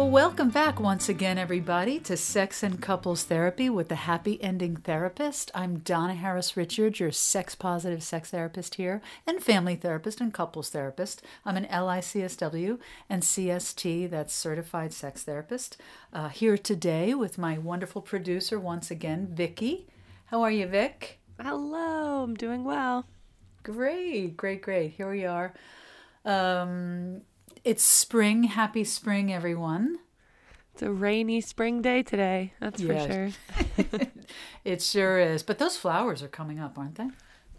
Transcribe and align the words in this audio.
Well, 0.00 0.08
welcome 0.08 0.48
back 0.48 0.80
once 0.80 1.10
again, 1.10 1.36
everybody, 1.36 1.98
to 2.00 2.16
Sex 2.16 2.62
and 2.62 2.80
Couples 2.80 3.24
Therapy 3.24 3.68
with 3.68 3.88
the 3.88 3.96
Happy 3.96 4.42
Ending 4.42 4.76
Therapist. 4.76 5.50
I'm 5.54 5.80
Donna 5.80 6.14
Harris 6.14 6.56
Richard, 6.56 6.98
your 6.98 7.12
sex 7.12 7.54
positive 7.54 8.02
sex 8.02 8.30
therapist 8.30 8.76
here, 8.76 9.02
and 9.26 9.42
family 9.42 9.76
therapist 9.76 10.18
and 10.18 10.32
couples 10.32 10.70
therapist. 10.70 11.20
I'm 11.44 11.58
an 11.58 11.66
LICSW 11.66 12.78
and 13.10 13.22
CST, 13.22 14.08
that's 14.08 14.32
certified 14.32 14.94
sex 14.94 15.24
therapist. 15.24 15.76
Uh, 16.14 16.30
here 16.30 16.56
today 16.56 17.12
with 17.12 17.36
my 17.36 17.58
wonderful 17.58 18.00
producer 18.00 18.58
once 18.58 18.90
again, 18.90 19.28
Vicki. 19.30 19.86
How 20.24 20.40
are 20.40 20.50
you, 20.50 20.66
Vic? 20.66 21.20
Hello, 21.38 22.22
I'm 22.22 22.36
doing 22.36 22.64
well. 22.64 23.04
Great, 23.62 24.34
great, 24.34 24.62
great. 24.62 24.92
Here 24.92 25.10
we 25.10 25.26
are. 25.26 25.52
Um, 26.24 27.20
it's 27.64 27.82
spring. 27.82 28.44
Happy 28.44 28.84
spring, 28.84 29.32
everyone. 29.32 29.98
It's 30.72 30.82
a 30.82 30.90
rainy 30.90 31.40
spring 31.40 31.82
day 31.82 32.02
today, 32.02 32.52
that's 32.60 32.80
Yes. 32.80 33.06
for 33.06 33.12
sure. 33.12 34.06
It 34.64 34.82
sure 34.82 35.18
is. 35.18 35.42
But 35.42 35.58
those 35.58 35.76
flowers 35.76 36.22
are 36.22 36.28
coming 36.28 36.60
up, 36.60 36.78
aren't 36.78 36.96
they? 36.96 37.08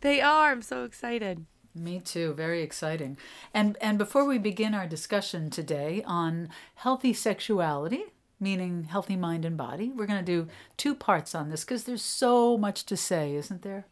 They 0.02 0.22
are, 0.22 0.52
I'm 0.52 0.62
so 0.62 0.84
excited. 0.86 1.46
Me 1.76 2.00
too. 2.00 2.34
Very 2.34 2.62
exciting. 2.62 3.18
And 3.54 3.78
and 3.82 3.98
before 3.98 4.26
we 4.26 4.38
begin 4.38 4.74
our 4.74 4.88
discussion 4.88 5.50
today 5.50 6.04
on 6.06 6.50
healthy 6.76 7.14
sexuality, 7.14 8.04
meaning 8.40 8.86
healthy 8.86 9.16
mind 9.16 9.46
and 9.46 9.56
body, 9.58 9.90
we're 9.90 10.06
going 10.08 10.24
to 10.24 10.26
do 10.26 10.48
two 10.78 10.94
parts 10.96 11.34
on 11.34 11.50
this 11.50 11.64
because 11.64 11.84
there's 11.86 12.02
so 12.02 12.58
much 12.58 12.86
to 12.88 12.98
say, 12.98 13.36
isn't 13.36 13.62
there? 13.62 13.86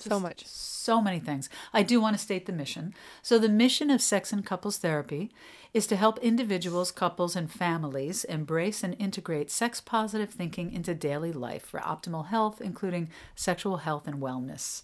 So 0.00 0.20
much. 0.20 0.46
So 0.46 1.00
many 1.00 1.20
things. 1.20 1.48
I 1.72 1.82
do 1.82 2.00
want 2.00 2.16
to 2.16 2.22
state 2.22 2.46
the 2.46 2.52
mission. 2.52 2.94
So, 3.22 3.38
the 3.38 3.48
mission 3.48 3.90
of 3.90 4.00
Sex 4.00 4.32
and 4.32 4.44
Couples 4.44 4.78
Therapy 4.78 5.30
is 5.74 5.86
to 5.86 5.96
help 5.96 6.18
individuals, 6.18 6.90
couples, 6.90 7.36
and 7.36 7.50
families 7.50 8.24
embrace 8.24 8.82
and 8.82 8.96
integrate 8.98 9.50
sex 9.50 9.80
positive 9.80 10.30
thinking 10.30 10.72
into 10.72 10.94
daily 10.94 11.32
life 11.32 11.64
for 11.64 11.80
optimal 11.80 12.28
health, 12.28 12.60
including 12.60 13.10
sexual 13.34 13.78
health 13.78 14.08
and 14.08 14.20
wellness. 14.22 14.82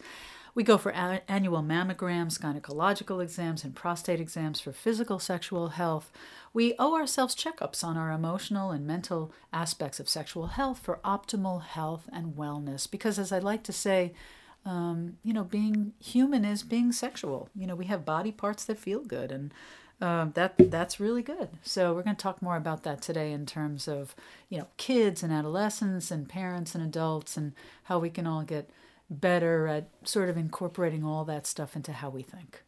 We 0.55 0.63
go 0.63 0.79
for 0.79 0.91
a- 0.91 1.23
annual 1.27 1.63
mammograms, 1.63 2.39
gynecological 2.39 3.21
exams, 3.23 3.65
and 3.65 3.75
prostate 3.75 4.21
exams 4.21 4.61
for 4.61 4.73
physical 4.73 5.19
sexual 5.19 5.69
health. 5.71 6.13
We 6.53 6.75
owe 6.79 6.95
ourselves 6.95 7.35
checkups 7.35 7.83
on 7.83 7.97
our 7.97 8.13
emotional 8.13 8.71
and 8.71 8.87
mental 8.87 9.33
aspects 9.53 9.99
of 9.99 10.09
sexual 10.09 10.49
health 10.49 10.79
for 10.79 11.01
optimal 11.05 11.63
health 11.63 12.09
and 12.13 12.37
wellness. 12.37 12.89
Because, 12.89 13.19
as 13.19 13.33
I 13.33 13.41
like 13.41 13.65
to 13.65 13.73
say, 13.73 14.13
um, 14.65 15.19
you 15.23 15.33
know, 15.33 15.45
being 15.45 15.93
human 16.01 16.45
is 16.45 16.63
being 16.63 16.93
sexual. 16.93 17.49
You 17.55 17.67
know, 17.67 17.75
we 17.75 17.87
have 17.87 18.05
body 18.05 18.33
parts 18.33 18.65
that 18.65 18.79
feel 18.79 19.01
good, 19.01 19.31
and 19.31 19.53
um, 20.01 20.33
that 20.35 20.55
that's 20.71 20.99
really 20.99 21.23
good. 21.23 21.49
So 21.63 21.93
we're 21.93 22.03
going 22.03 22.17
to 22.17 22.23
talk 22.23 22.43
more 22.43 22.57
about 22.57 22.83
that 22.85 23.03
today 23.03 23.33
in 23.33 23.47
terms 23.47 23.89
of 23.89 24.15
you 24.49 24.59
know 24.59 24.69
kids 24.77 25.23
and 25.23 25.33
adolescents 25.33 26.11
and 26.11 26.29
parents 26.29 26.75
and 26.75 26.85
adults 26.85 27.37
and 27.37 27.53
how 27.85 27.99
we 27.99 28.11
can 28.11 28.27
all 28.27 28.43
get 28.43 28.71
better 29.11 29.69
at 29.69 29.89
sort 30.05 30.29
of 30.29 30.37
incorporating 30.37 31.05
all 31.05 31.25
that 31.25 31.47
stuff 31.47 31.77
into 31.77 31.93
how 31.93 32.09
we 32.09 32.23
think. 32.23 32.63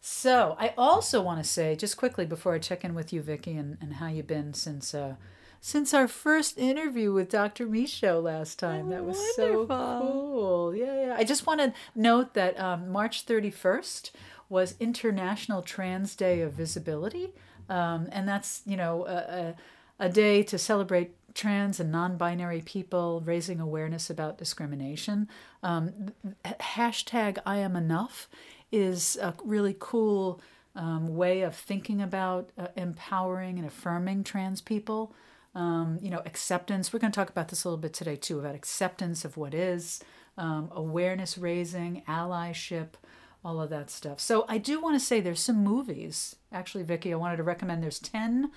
So 0.00 0.56
I 0.58 0.74
also 0.78 1.20
want 1.20 1.42
to 1.42 1.48
say 1.48 1.76
just 1.76 1.96
quickly 1.96 2.24
before 2.24 2.54
I 2.54 2.58
check 2.58 2.84
in 2.84 2.94
with 2.94 3.12
you, 3.12 3.20
Vicky, 3.20 3.56
and, 3.56 3.76
and 3.80 3.94
how 3.94 4.08
you've 4.08 4.26
been 4.26 4.54
since 4.54 4.94
uh, 4.94 5.14
since 5.60 5.92
our 5.92 6.08
first 6.08 6.58
interview 6.58 7.12
with 7.12 7.30
Dr. 7.30 7.66
Micho 7.66 8.22
last 8.22 8.58
time. 8.58 8.90
that 8.90 9.04
was 9.04 9.18
so 9.34 9.66
cool. 9.66 10.74
Yeah, 10.74 11.06
yeah. 11.06 11.16
I 11.16 11.24
just 11.24 11.46
want 11.46 11.60
to 11.60 11.72
note 11.94 12.34
that 12.34 12.58
um, 12.58 12.88
March 12.90 13.26
31st 13.26 14.10
was 14.48 14.74
International 14.80 15.62
Trans 15.62 16.14
Day 16.14 16.40
of 16.40 16.52
Visibility. 16.52 17.32
Um, 17.68 18.08
and 18.12 18.26
that's, 18.26 18.62
you 18.64 18.76
know, 18.76 19.04
a, 19.06 19.54
a, 20.00 20.06
a 20.06 20.08
day 20.08 20.42
to 20.44 20.58
celebrate 20.58 21.14
trans 21.34 21.78
and 21.78 21.92
non 21.92 22.16
binary 22.16 22.62
people, 22.62 23.22
raising 23.24 23.60
awareness 23.60 24.10
about 24.10 24.38
discrimination. 24.38 25.28
Um, 25.62 26.12
hashtag 26.44 27.38
I 27.44 27.58
am 27.58 27.76
enough 27.76 28.28
is 28.72 29.16
a 29.20 29.34
really 29.44 29.76
cool 29.78 30.40
um, 30.74 31.16
way 31.16 31.42
of 31.42 31.54
thinking 31.54 32.00
about 32.00 32.50
uh, 32.58 32.68
empowering 32.76 33.58
and 33.58 33.66
affirming 33.66 34.24
trans 34.24 34.60
people. 34.60 35.14
Um, 35.54 35.98
you 36.02 36.10
know, 36.10 36.22
acceptance. 36.24 36.92
We're 36.92 37.00
going 37.00 37.12
to 37.12 37.16
talk 37.16 37.30
about 37.30 37.48
this 37.48 37.64
a 37.64 37.68
little 37.68 37.80
bit 37.80 37.92
today 37.92 38.16
too 38.16 38.38
about 38.38 38.54
acceptance 38.54 39.24
of 39.24 39.36
what 39.36 39.54
is, 39.54 40.00
um, 40.36 40.68
awareness 40.72 41.36
raising, 41.36 42.02
allyship, 42.06 42.90
all 43.44 43.60
of 43.60 43.70
that 43.70 43.90
stuff. 43.90 44.20
So 44.20 44.44
I 44.48 44.58
do 44.58 44.80
want 44.80 44.98
to 44.98 45.04
say 45.04 45.20
there's 45.20 45.40
some 45.40 45.64
movies. 45.64 46.36
Actually, 46.52 46.84
Vicky, 46.84 47.12
I 47.12 47.16
wanted 47.16 47.38
to 47.38 47.42
recommend. 47.42 47.82
There's 47.82 47.98
ten. 47.98 48.50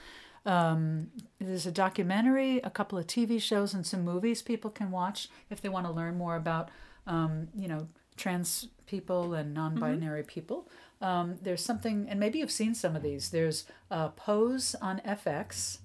Um, 0.46 1.08
there's 1.40 1.66
a 1.66 1.72
documentary, 1.72 2.58
a 2.60 2.70
couple 2.70 2.98
of 2.98 3.08
TV 3.08 3.42
shows, 3.42 3.74
and 3.74 3.86
some 3.86 4.04
movies 4.04 4.42
people 4.42 4.72
can 4.72 4.92
watch 4.92 5.30
if 5.50 5.62
they 5.62 5.70
want 5.70 5.86
to 5.86 5.92
learn 5.92 6.18
more 6.18 6.36
about, 6.36 6.70
um, 7.06 7.48
you 7.56 7.68
know, 7.68 7.88
trans 8.18 8.68
people 8.88 9.34
and 9.34 9.54
non-binary 9.54 10.24
people. 10.24 10.68
Um, 11.00 11.38
there's 11.42 11.64
something, 11.64 12.08
and 12.10 12.20
maybe 12.20 12.40
you've 12.40 12.52
seen 12.52 12.74
some 12.74 12.96
of 12.96 13.04
these. 13.04 13.30
There's 13.30 13.66
uh, 13.90 14.10
Pose 14.10 14.76
on 14.82 15.00
FX 15.06 15.80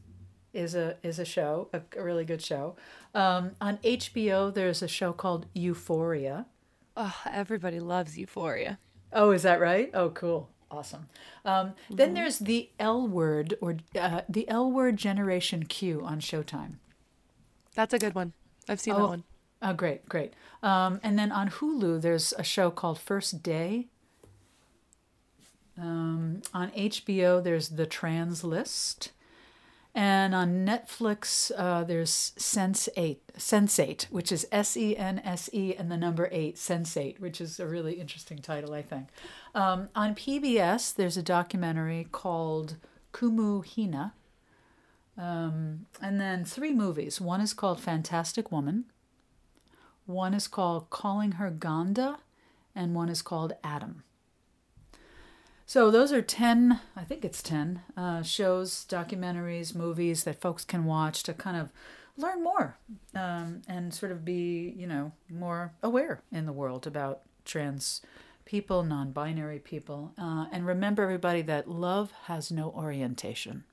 is 0.57 0.75
a 0.75 0.97
is 1.03 1.19
a 1.19 1.25
show, 1.25 1.69
a, 1.73 1.81
a 1.97 2.03
really 2.03 2.25
good 2.25 2.43
show. 2.43 2.75
Um, 3.15 3.53
on 3.61 3.79
HBO, 3.79 4.53
there's 4.53 4.83
a 4.83 4.89
show 4.89 5.13
called 5.13 5.47
Euphoria. 5.55 6.47
Oh, 6.97 7.15
everybody 7.31 7.79
loves 7.81 8.17
Euphoria. 8.19 8.79
Oh, 9.13 9.31
is 9.31 9.43
that 9.43 9.61
right? 9.61 9.91
Oh, 9.95 10.11
cool. 10.11 10.49
Awesome. 10.71 11.09
Um, 11.45 11.75
Then 11.89 12.15
there's 12.15 12.39
the 12.41 12.71
L 12.81 13.07
word 13.07 13.55
or 13.61 13.77
uh, 13.99 14.23
the 14.29 14.49
L 14.49 14.71
word 14.71 14.97
Generation 14.97 15.65
Q 15.65 16.03
on 16.05 16.21
Showtime. 16.21 16.75
That's 17.75 17.95
a 17.95 17.99
good 17.99 18.15
one. 18.15 18.33
I've 18.69 18.81
seen 18.81 18.95
Oh. 18.95 18.99
that 18.99 19.09
one. 19.09 19.25
Oh, 19.63 19.73
great, 19.73 20.09
great. 20.09 20.35
Um, 20.63 21.01
and 21.03 21.19
then 21.19 21.31
on 21.33 21.49
Hulu, 21.51 22.03
there's 22.03 22.35
a 22.37 22.43
show 22.43 22.71
called 22.71 22.99
First 22.99 23.43
Day. 23.43 23.87
Um, 25.79 26.43
on 26.55 26.71
HBO, 26.73 27.43
there's 27.43 27.71
The 27.71 27.87
Trans 27.87 28.43
List. 28.45 29.13
And 29.97 30.35
on 30.35 30.67
Netflix, 30.67 31.51
uh, 31.57 31.83
there's 31.83 32.35
Sense 32.37 32.87
Eight, 32.99 33.27
Sense8, 33.39 34.05
which 34.11 34.31
is 34.31 34.47
S 34.53 34.77
E 34.77 34.95
N 34.95 35.23
S 35.25 35.49
E 35.55 35.75
and 35.75 35.91
the 35.91 35.97
number 35.97 36.29
eight, 36.31 36.57
Sense8, 36.57 37.19
which 37.19 37.41
is 37.41 37.59
a 37.59 37.67
really 37.67 37.95
interesting 37.95 38.37
title, 38.41 38.75
I 38.75 38.83
think. 38.83 39.09
Um, 39.55 39.89
on 39.95 40.15
PBS, 40.15 40.95
there's 40.95 41.17
a 41.17 41.23
documentary 41.23 42.09
called 42.13 42.77
Kumu 43.15 43.65
Hina. 43.65 44.13
Um, 45.17 45.87
and 46.03 46.21
then 46.21 46.45
three 46.45 46.75
movies. 46.75 47.19
One 47.19 47.41
is 47.41 47.55
called 47.55 47.81
Fantastic 47.81 48.53
Woman. 48.53 48.85
One 50.05 50.35
is 50.35 50.47
called 50.47 50.91
Calling 50.91 51.33
Her 51.33 51.49
Ganda, 51.49 52.19
and 52.75 52.95
one 52.95 53.09
is 53.09 53.23
called 53.23 53.55
Adam. 53.65 54.03
So 55.69 55.91
those 55.91 56.13
are 56.13 56.23
10, 56.23 56.81
I 56.95 57.03
think 57.03 57.25
it's 57.25 57.43
10, 57.43 57.81
uh, 57.97 58.23
shows, 58.23 58.87
documentaries, 58.89 59.75
movies 59.75 60.23
that 60.23 60.41
folks 60.41 60.65
can 60.65 60.85
watch 60.85 61.25
to 61.25 61.35
kind 61.35 61.57
of 61.57 61.73
learn 62.17 62.45
more 62.45 62.79
um, 63.17 63.63
and 63.67 63.93
sort 63.93 64.13
of 64.13 64.25
be, 64.25 64.73
you 64.77 64.87
know, 64.87 65.11
more 65.29 65.73
aware 65.83 66.23
in 66.31 66.47
the 66.47 66.53
world 66.53 66.87
about 66.87 67.23
trans 67.45 68.01
people, 68.45 68.85
non 68.85 69.11
binary 69.11 69.59
people. 69.59 70.13
Uh, 70.17 70.47
and 70.53 70.65
remember, 70.67 71.03
everybody, 71.03 71.43
that 71.43 71.69
love 71.69 72.13
has 72.27 72.53
no 72.53 72.71
orientation. 72.71 73.65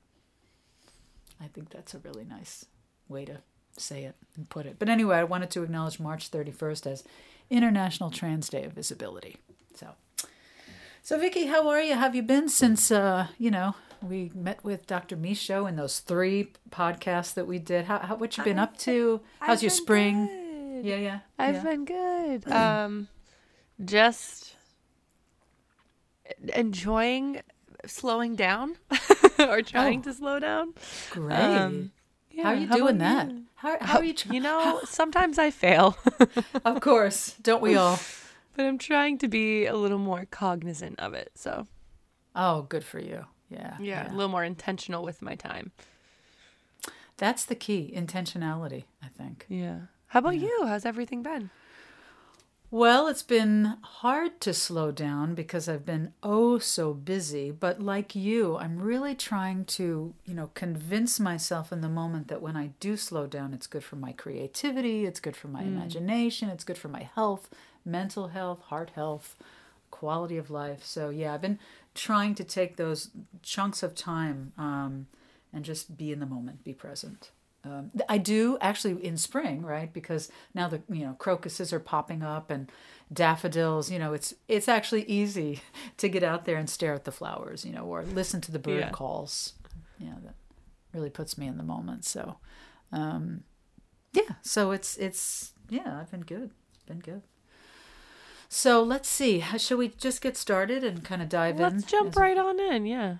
I 1.40 1.48
think 1.48 1.70
that's 1.70 1.94
a 1.94 2.00
really 2.00 2.26
nice 2.26 2.66
way 3.08 3.24
to 3.26 3.42
say 3.78 4.04
it 4.04 4.16
and 4.36 4.50
put 4.50 4.66
it. 4.66 4.78
But 4.80 4.90
anyway, 4.90 5.18
I 5.18 5.24
wanted 5.24 5.52
to 5.52 5.64
acknowledge 5.64 6.00
March 6.00 6.32
31st 6.32 6.88
as 6.88 7.04
International 7.52 8.10
Trans 8.10 8.50
Day 8.50 8.64
of 8.64 8.74
Visibility. 8.74 9.38
So, 9.76 9.90
so 11.04 11.20
Vicky, 11.20 11.46
how 11.48 11.68
are 11.68 11.82
you? 11.82 11.94
Have 11.96 12.16
you 12.16 12.24
been 12.24 12.48
since 12.50 12.90
uh, 12.92 13.28
you 13.38 13.52
know 13.52 13.76
we 14.02 14.32
met 14.34 14.64
with 14.64 14.88
Dr. 14.88 15.16
Micho 15.18 15.68
in 15.68 15.76
those 15.76 16.00
three 16.00 16.52
podcasts 16.72 17.34
that 17.36 17.46
we 17.48 17.60
did? 17.60 17.86
How, 17.86 18.00
how 18.00 18.16
what 18.16 18.38
you 18.38 18.44
been 18.44 18.60
up 18.60 18.78
to? 18.80 19.22
How's 19.40 19.58
I've 19.60 19.64
your 19.64 19.70
spring? 19.70 20.28
good. 20.28 20.86
Yeah, 20.86 20.96
yeah. 20.98 21.20
I've 21.38 21.56
yeah. 21.56 21.64
been 21.64 21.86
good. 21.86 22.52
Um, 22.52 23.08
just 23.84 24.56
enjoying 26.54 27.42
slowing 27.86 28.36
down 28.36 28.78
or 29.40 29.62
trying 29.62 30.00
Oh. 30.00 30.04
to 30.04 30.14
slow 30.14 30.40
down. 30.40 30.74
great. 31.12 31.36
Um, 31.36 31.92
how 32.42 32.50
are 32.50 32.56
you 32.56 32.68
how 32.68 32.76
doing 32.78 32.98
that? 33.00 33.30
you? 33.30 33.44
How, 33.56 33.78
how 33.80 33.98
are 34.00 34.04
you? 34.04 34.14
Tr- 34.14 34.34
You 34.34 34.40
know, 34.42 34.82
sometimes 34.86 35.38
I 35.38 35.52
fail, 35.52 35.98
of 36.66 36.82
course, 36.82 37.36
don't 37.42 37.62
we 37.62 37.76
all? 37.76 38.00
But 38.56 38.66
I'm 38.66 38.78
trying 38.78 39.18
to 39.20 39.28
be 39.28 39.66
a 39.66 39.76
little 39.76 40.00
more 40.00 40.26
cognizant 40.26 41.00
of 41.00 41.14
it. 41.14 41.32
So, 41.36 41.68
Oh, 42.36 42.64
good 42.64 42.84
for 42.84 43.00
you. 43.00 43.26
Yeah, 43.50 43.78
yeah, 43.80 44.12
a 44.12 44.14
little 44.14 44.32
more 44.32 44.44
intentional 44.44 45.04
with 45.04 45.22
my 45.22 45.36
time. 45.36 45.72
That's 47.18 47.46
the 47.46 47.56
key, 47.56 47.94
intentionality. 47.96 48.86
I 49.02 49.08
think. 49.08 49.46
Yeah. 49.48 49.80
How 50.08 50.20
about 50.20 50.38
you? 50.38 50.66
How's 50.66 50.86
everything 50.86 51.24
been? 51.24 51.50
Well, 52.74 53.08
it's 53.08 53.22
been 53.22 53.78
hard 53.84 54.42
to 54.42 54.52
slow 54.52 54.92
down 54.92 55.36
because 55.36 55.70
I've 55.70 55.86
been 55.86 56.14
oh 56.24 56.58
so 56.58 56.96
busy, 56.96 57.52
but 57.52 57.80
like 57.80 58.16
you, 58.16 58.58
I'm 58.58 58.80
really 58.80 59.14
trying 59.14 59.66
to, 59.66 60.16
you 60.26 60.34
know, 60.34 60.50
convince 60.56 61.20
myself 61.20 61.72
in 61.72 61.82
the 61.82 61.88
moment 61.88 62.30
that 62.30 62.42
when 62.42 62.58
I 62.58 62.72
do 62.80 62.98
slow 62.98 63.28
down, 63.28 63.54
it's 63.54 63.68
good 63.68 63.84
for 63.84 63.96
my 63.96 64.12
creativity, 64.12 65.06
it's 65.06 65.20
good 65.20 65.36
for 65.36 65.50
my 65.50 65.62
mm. 65.62 65.68
imagination, 65.68 66.50
it's 66.50 66.64
good 66.64 66.80
for 66.80 66.88
my 66.88 67.08
health, 67.14 67.48
mental 67.86 68.30
health, 68.30 68.62
heart 68.64 68.92
health, 68.96 69.36
quality 69.92 70.38
of 70.38 70.50
life. 70.50 70.84
So, 70.84 71.10
yeah, 71.10 71.34
I've 71.34 71.42
been 71.42 71.60
trying 71.94 72.36
to 72.36 72.44
take 72.44 72.78
those 72.78 73.10
chunks 73.42 73.84
of 73.84 73.96
time 73.96 74.54
um, 74.58 75.08
and 75.54 75.64
just 75.64 75.98
be 75.98 76.12
in 76.12 76.20
the 76.20 76.26
moment, 76.26 76.64
be 76.64 76.74
present. 76.74 77.32
Um, 77.66 77.92
I 78.10 78.18
do 78.18 78.58
actually 78.60 79.04
in 79.06 79.16
spring, 79.16 79.62
right? 79.62 79.92
Because 79.94 80.30
now 80.54 80.68
the 80.68 80.82
you 80.90 81.06
know 81.06 81.14
crocuses 81.18 81.72
are 81.72 81.80
popping 81.80 82.22
up 82.22 82.52
and 82.52 82.70
daffodils. 83.12 83.90
You 83.90 84.00
know, 84.00 84.12
it's 84.12 84.34
it's 84.50 84.68
actually 84.68 85.04
easy 85.06 85.62
to 85.98 86.10
get 86.10 86.24
out 86.24 86.44
there 86.44 86.58
and 86.58 86.70
stare 86.70 86.94
at 86.94 87.06
the 87.06 87.12
flowers, 87.12 87.64
you 87.64 87.72
know, 87.72 87.84
or 87.86 88.04
listen 88.04 88.42
to 88.42 88.52
the 88.52 88.60
bird 88.60 88.80
Yeah. 88.80 88.90
calls. 88.90 89.54
Yeah, 89.98 90.16
that 90.26 90.36
really 90.94 91.10
puts 91.10 91.38
me 91.38 91.48
in 91.48 91.56
the 91.56 91.64
moment. 91.64 92.04
So, 92.04 92.36
um, 92.92 93.44
yeah. 94.12 94.36
So 94.42 94.72
it's 94.72 94.98
it's 94.98 95.54
yeah, 95.70 96.00
I've 96.02 96.12
been 96.12 96.22
good. 96.22 96.52
Been 96.86 97.00
good. 97.00 97.22
So 98.54 98.84
let's 98.84 99.10
see. 99.10 99.44
Shall 99.58 99.78
we 99.78 99.88
just 99.88 100.22
get 100.22 100.38
started 100.38 100.84
and 100.84 101.04
kind 101.04 101.24
of 101.24 101.28
dive 101.28 101.56
in? 101.56 101.64
Let's 101.64 101.86
jump 101.86 102.16
right 102.16 102.38
on 102.38 102.60
in. 102.60 102.86
Yeah. 102.86 103.16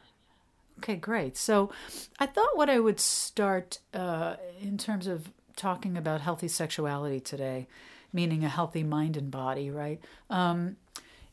Okay, 0.78 0.96
great. 0.96 1.38
So 1.38 1.72
I 2.20 2.28
thought 2.28 2.56
what 2.56 2.70
I 2.70 2.80
would 2.80 3.00
start 3.00 3.80
uh, 3.96 4.36
in 4.62 4.78
terms 4.78 5.08
of 5.08 5.32
talking 5.56 5.98
about 5.98 6.22
healthy 6.22 6.48
sexuality 6.48 7.20
today, 7.20 7.68
meaning 8.14 8.44
a 8.44 8.48
healthy 8.48 8.84
mind 8.84 9.18
and 9.18 9.32
body, 9.32 9.72
right? 9.72 10.00
Um, 10.30 10.78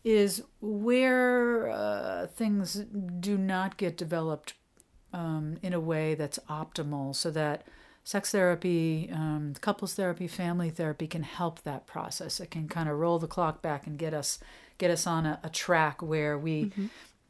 is 0.03 0.45
where 0.63 1.69
uh, 1.69 2.27
things 2.29 2.87
do 3.21 3.37
not 3.37 3.77
get 3.77 3.99
developed 3.99 4.55
um, 5.13 5.59
in 5.63 5.75
a 5.75 5.81
way 5.81 6.15
that's 6.15 6.39
optimal 6.49 7.15
so 7.15 7.31
that 7.33 7.65
sex 8.11 8.33
therapy, 8.33 9.09
um, 9.13 9.55
couples 9.61 9.95
therapy, 9.95 10.27
family 10.27 10.69
therapy 10.69 11.07
can 11.07 11.23
help 11.23 11.63
that 11.63 11.87
process. 11.87 12.41
It 12.41 12.51
can 12.51 12.67
kind 12.67 12.89
of 12.89 12.99
roll 12.99 13.21
the 13.21 13.29
clock 13.29 13.63
back 13.63 13.87
and 13.87 13.97
get 13.97 14.13
us 14.13 14.41
get 14.79 14.91
us 14.91 15.07
on 15.07 15.27
a, 15.27 15.39
a 15.45 15.49
track 15.49 16.03
where 16.03 16.37
we, 16.37 16.73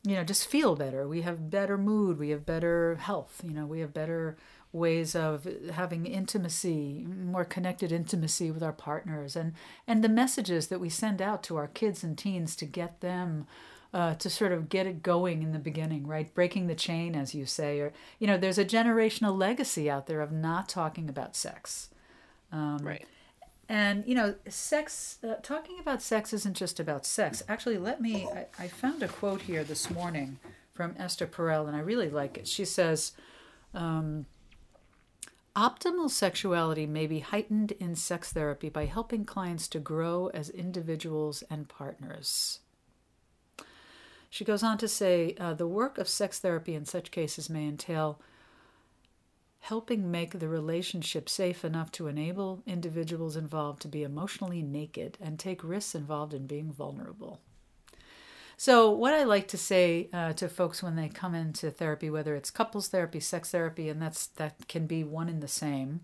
you 0.05 0.15
know, 0.15 0.25
just 0.25 0.47
feel 0.47 0.75
better. 0.77 1.07
We 1.07 1.21
have 1.21 1.51
better 1.51 1.77
mood. 1.77 2.19
We 2.19 2.31
have 2.31 2.47
better 2.47 2.95
health. 2.95 3.43
You 3.45 3.53
know, 3.53 3.67
we 3.67 3.81
have 3.81 3.93
better 3.93 4.39
ways 4.73 5.15
of 5.15 5.47
having 5.75 6.07
intimacy, 6.07 7.05
more 7.07 7.45
connected 7.45 7.93
intimacy 7.93 8.51
with 8.51 8.63
our 8.63 8.73
partners, 8.73 9.37
and 9.37 9.53
and 9.87 10.03
the 10.03 10.09
messages 10.09 10.69
that 10.69 10.81
we 10.81 10.89
send 10.89 11.21
out 11.21 11.43
to 11.43 11.59
our 11.59 11.69
kids 11.69 12.03
and 12.03 12.17
teens 12.17 12.57
to 12.57 12.65
get 12.65 13.03
them 13.03 13.47
uh, 13.93 14.15
to 14.15 14.31
sort 14.31 14.53
of 14.53 14.69
get 14.69 14.87
it 14.87 15.03
going 15.03 15.43
in 15.43 15.53
the 15.53 15.59
beginning, 15.59 16.07
right? 16.07 16.33
Breaking 16.33 16.67
the 16.67 16.75
chain, 16.75 17.17
as 17.17 17.35
you 17.35 17.45
say, 17.45 17.81
or 17.81 17.93
you 18.19 18.27
know, 18.27 18.37
there's 18.37 18.59
a 18.59 18.65
generational 18.65 19.37
legacy 19.37 19.91
out 19.91 20.07
there 20.07 20.21
of 20.21 20.31
not 20.31 20.69
talking 20.69 21.09
about 21.09 21.35
sex. 21.35 21.91
right. 22.83 23.05
And 23.69 24.05
you 24.07 24.15
know, 24.15 24.35
sex. 24.49 25.19
Uh, 25.23 25.35
talking 25.43 25.79
about 25.81 26.03
sex 26.03 26.33
isn't 26.33 26.57
just 26.57 26.81
about 26.81 27.07
sex. 27.07 27.43
Actually, 27.49 27.79
let 27.79 28.01
me. 28.01 28.27
I, 28.27 28.47
I 28.59 28.69
found 28.69 29.03
a 29.03 29.09
quote 29.09 29.43
here 29.43 29.65
this 29.65 29.91
morning 29.91 30.39
from 30.73 30.95
Esther 30.99 31.27
Perel, 31.27 31.67
and 31.67 31.77
I 31.77 31.81
really 31.81 32.11
like 32.11 32.37
it. 32.37 32.49
She 32.49 32.65
says, 32.65 33.13
um, 33.75 34.27
"Optimal 35.55 36.11
sexuality 36.11 36.87
may 36.87 37.07
be 37.07 37.21
heightened 37.21 37.73
in 37.73 37.95
sex 37.95 38.33
therapy 38.33 38.69
by 38.69 38.87
helping 38.87 39.25
clients 39.25 39.69
to 39.69 39.79
grow 39.79 40.29
as 40.29 40.51
individuals 40.51 41.45
and 41.49 41.69
partners." 41.69 42.61
She 44.31 44.45
goes 44.45 44.63
on 44.63 44.79
to 44.79 44.89
say, 44.89 45.35
uh, 45.39 45.55
"The 45.55 45.67
work 45.67 45.99
of 45.99 46.09
sex 46.09 46.39
therapy 46.39 46.75
in 46.75 46.87
such 46.87 47.11
cases 47.11 47.51
may 47.51 47.67
entail." 47.67 48.21
helping 49.61 50.11
make 50.11 50.39
the 50.39 50.49
relationship 50.49 51.29
safe 51.29 51.65
enough 51.65 51.93
to 51.93 52.09
enable 52.09 52.63
individuals 52.67 53.37
involved 53.37 53.83
to 53.83 53.89
be 53.89 54.03
emotionally 54.03 54.63
naked 54.63 55.19
and 55.21 55.39
take 55.39 55.63
risks 55.63 55.95
involved 55.95 56.35
in 56.35 56.47
being 56.47 56.73
vulnerable. 56.73 57.41
So, 58.57 58.91
what 58.91 59.15
I 59.15 59.25
like 59.25 59.49
to 59.49 59.59
say 59.59 60.09
uh, 60.13 60.33
to 60.35 60.49
folks 60.49 60.83
when 60.83 60.97
they 60.97 61.09
come 61.09 61.35
into 61.35 61.71
therapy, 61.71 62.11
whether 62.11 62.35
it's 62.35 62.51
couples 62.51 62.89
therapy, 62.89 63.21
sex 63.21 63.51
therapy, 63.51 63.89
and 63.89 64.03
that's 64.03 64.27
that 64.27 64.69
can 64.69 64.87
be 64.87 65.03
one 65.05 65.29
and 65.29 65.43
the 65.43 65.49
same. 65.49 66.01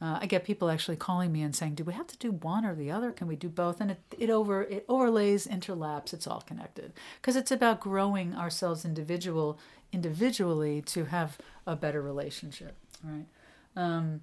Uh, 0.00 0.18
I 0.20 0.26
get 0.26 0.44
people 0.44 0.68
actually 0.68 0.96
calling 0.96 1.32
me 1.32 1.42
and 1.42 1.56
saying, 1.56 1.74
"Do 1.74 1.84
we 1.84 1.94
have 1.94 2.06
to 2.08 2.18
do 2.18 2.30
one 2.32 2.66
or 2.66 2.74
the 2.74 2.90
other? 2.90 3.12
Can 3.12 3.26
we 3.26 3.36
do 3.36 3.48
both?" 3.48 3.80
And 3.80 3.90
it, 3.92 4.00
it 4.18 4.30
over 4.30 4.62
it 4.64 4.84
overlays, 4.88 5.46
interlaps. 5.46 6.12
It's 6.12 6.26
all 6.26 6.42
connected 6.42 6.92
because 7.20 7.36
it's 7.36 7.50
about 7.50 7.80
growing 7.80 8.34
ourselves 8.34 8.84
individual 8.84 9.58
individually 9.92 10.82
to 10.82 11.06
have 11.06 11.38
a 11.66 11.76
better 11.76 12.02
relationship, 12.02 12.76
right? 13.02 13.26
Um, 13.74 14.20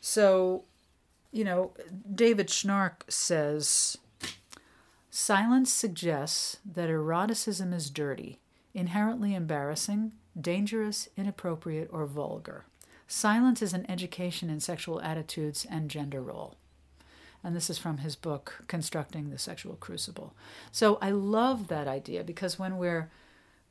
so, 0.00 0.64
you 1.32 1.44
know, 1.44 1.72
David 2.14 2.48
Schnarch 2.48 3.08
says, 3.08 3.96
silence 5.10 5.72
suggests 5.72 6.58
that 6.64 6.90
eroticism 6.90 7.72
is 7.72 7.90
dirty, 7.90 8.38
inherently 8.74 9.34
embarrassing, 9.34 10.12
dangerous, 10.38 11.08
inappropriate, 11.16 11.88
or 11.92 12.06
vulgar. 12.06 12.66
Silence 13.06 13.62
is 13.62 13.72
an 13.72 13.88
education 13.90 14.50
in 14.50 14.60
sexual 14.60 15.00
attitudes 15.00 15.66
and 15.68 15.90
gender 15.90 16.22
role. 16.22 16.56
And 17.42 17.54
this 17.54 17.68
is 17.68 17.76
from 17.78 17.98
his 17.98 18.16
book, 18.16 18.64
Constructing 18.68 19.28
the 19.28 19.38
Sexual 19.38 19.76
Crucible. 19.76 20.34
So 20.72 20.98
I 21.02 21.10
love 21.10 21.68
that 21.68 21.86
idea 21.86 22.24
because 22.24 22.58
when 22.58 22.78
we're 22.78 23.10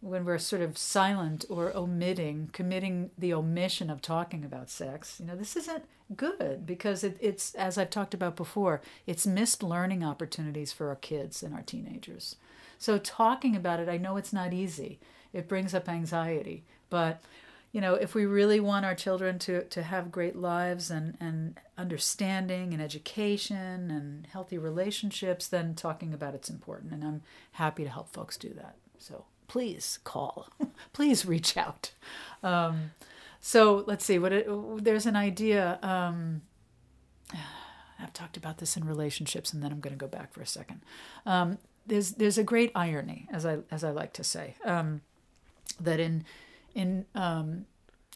when 0.04 0.26
we're 0.26 0.38
sort 0.38 0.62
of 0.62 0.78
silent 0.78 1.46
or 1.50 1.76
omitting, 1.76 2.50
committing 2.52 3.10
the 3.18 3.34
omission 3.34 3.90
of 3.90 4.02
talking 4.02 4.44
about 4.44 4.70
sex, 4.70 5.18
you 5.18 5.26
know, 5.26 5.36
this 5.36 5.56
isn't 5.56 5.86
good 6.18 6.66
because 6.66 7.06
it, 7.06 7.18
it's, 7.22 7.56
as 7.56 7.78
I've 7.78 7.90
talked 7.90 8.14
about 8.14 8.36
before, 8.36 8.82
it's 9.08 9.26
missed 9.26 9.64
learning 9.64 10.04
opportunities 10.04 10.74
for 10.74 10.90
our 10.90 10.98
kids 10.98 11.42
and 11.42 11.54
our 11.54 11.62
teenagers. 11.62 12.36
So 12.78 12.98
talking 12.98 13.56
about 13.56 13.80
it, 13.80 13.88
I 13.88 13.96
know 13.96 14.18
it's 14.18 14.34
not 14.34 14.52
easy. 14.52 15.00
It 15.32 15.48
brings 15.48 15.74
up 15.74 15.88
anxiety, 15.88 16.66
but 16.90 17.24
you 17.74 17.82
know, 17.82 17.96
if 17.96 18.14
we 18.14 18.26
really 18.26 18.60
want 18.60 18.86
our 18.86 18.94
children 18.94 19.40
to, 19.40 19.64
to 19.64 19.82
have 19.82 20.12
great 20.12 20.36
lives 20.36 20.92
and, 20.92 21.18
and 21.20 21.60
understanding 21.76 22.72
and 22.72 22.82
education 22.82 23.90
and 23.90 24.28
healthy 24.28 24.60
relationships, 24.60 25.48
then 25.48 25.74
talking 25.74 26.14
about 26.14 26.36
it's 26.36 26.52
important. 26.52 26.94
And 26.94 27.04
I'm 27.04 27.22
happy 27.54 27.84
to 27.84 27.90
help 27.90 28.14
folks 28.14 28.38
do 28.38 28.54
that. 28.54 28.76
So 29.00 29.26
please 29.48 29.98
call, 30.04 30.50
please 30.94 31.26
reach 31.26 31.58
out. 31.58 31.92
Um, 32.44 32.92
so 33.42 33.84
let's 33.88 34.06
see 34.06 34.20
what 34.20 34.32
it, 34.32 34.48
there's 34.84 35.08
an 35.08 35.16
idea. 35.16 35.80
Um, 35.82 36.44
I've 38.00 38.14
talked 38.14 38.38
about 38.38 38.60
this 38.60 38.78
in 38.78 38.86
relationships, 38.86 39.52
and 39.52 39.64
then 39.64 39.72
I'm 39.72 39.80
going 39.80 39.94
to 39.94 40.00
go 40.00 40.08
back 40.08 40.32
for 40.32 40.42
a 40.42 40.48
second. 40.48 40.82
Um, 41.26 41.58
there's 41.88 42.12
there's 42.12 42.38
a 42.38 42.44
great 42.44 42.72
irony, 42.76 43.28
as 43.32 43.46
I 43.46 43.60
as 43.72 43.84
I 43.84 43.92
like 43.92 44.14
to 44.14 44.24
say, 44.24 44.56
um, 44.66 45.02
that 45.80 46.00
in 46.02 46.26
in 46.74 47.06
um, 47.16 47.66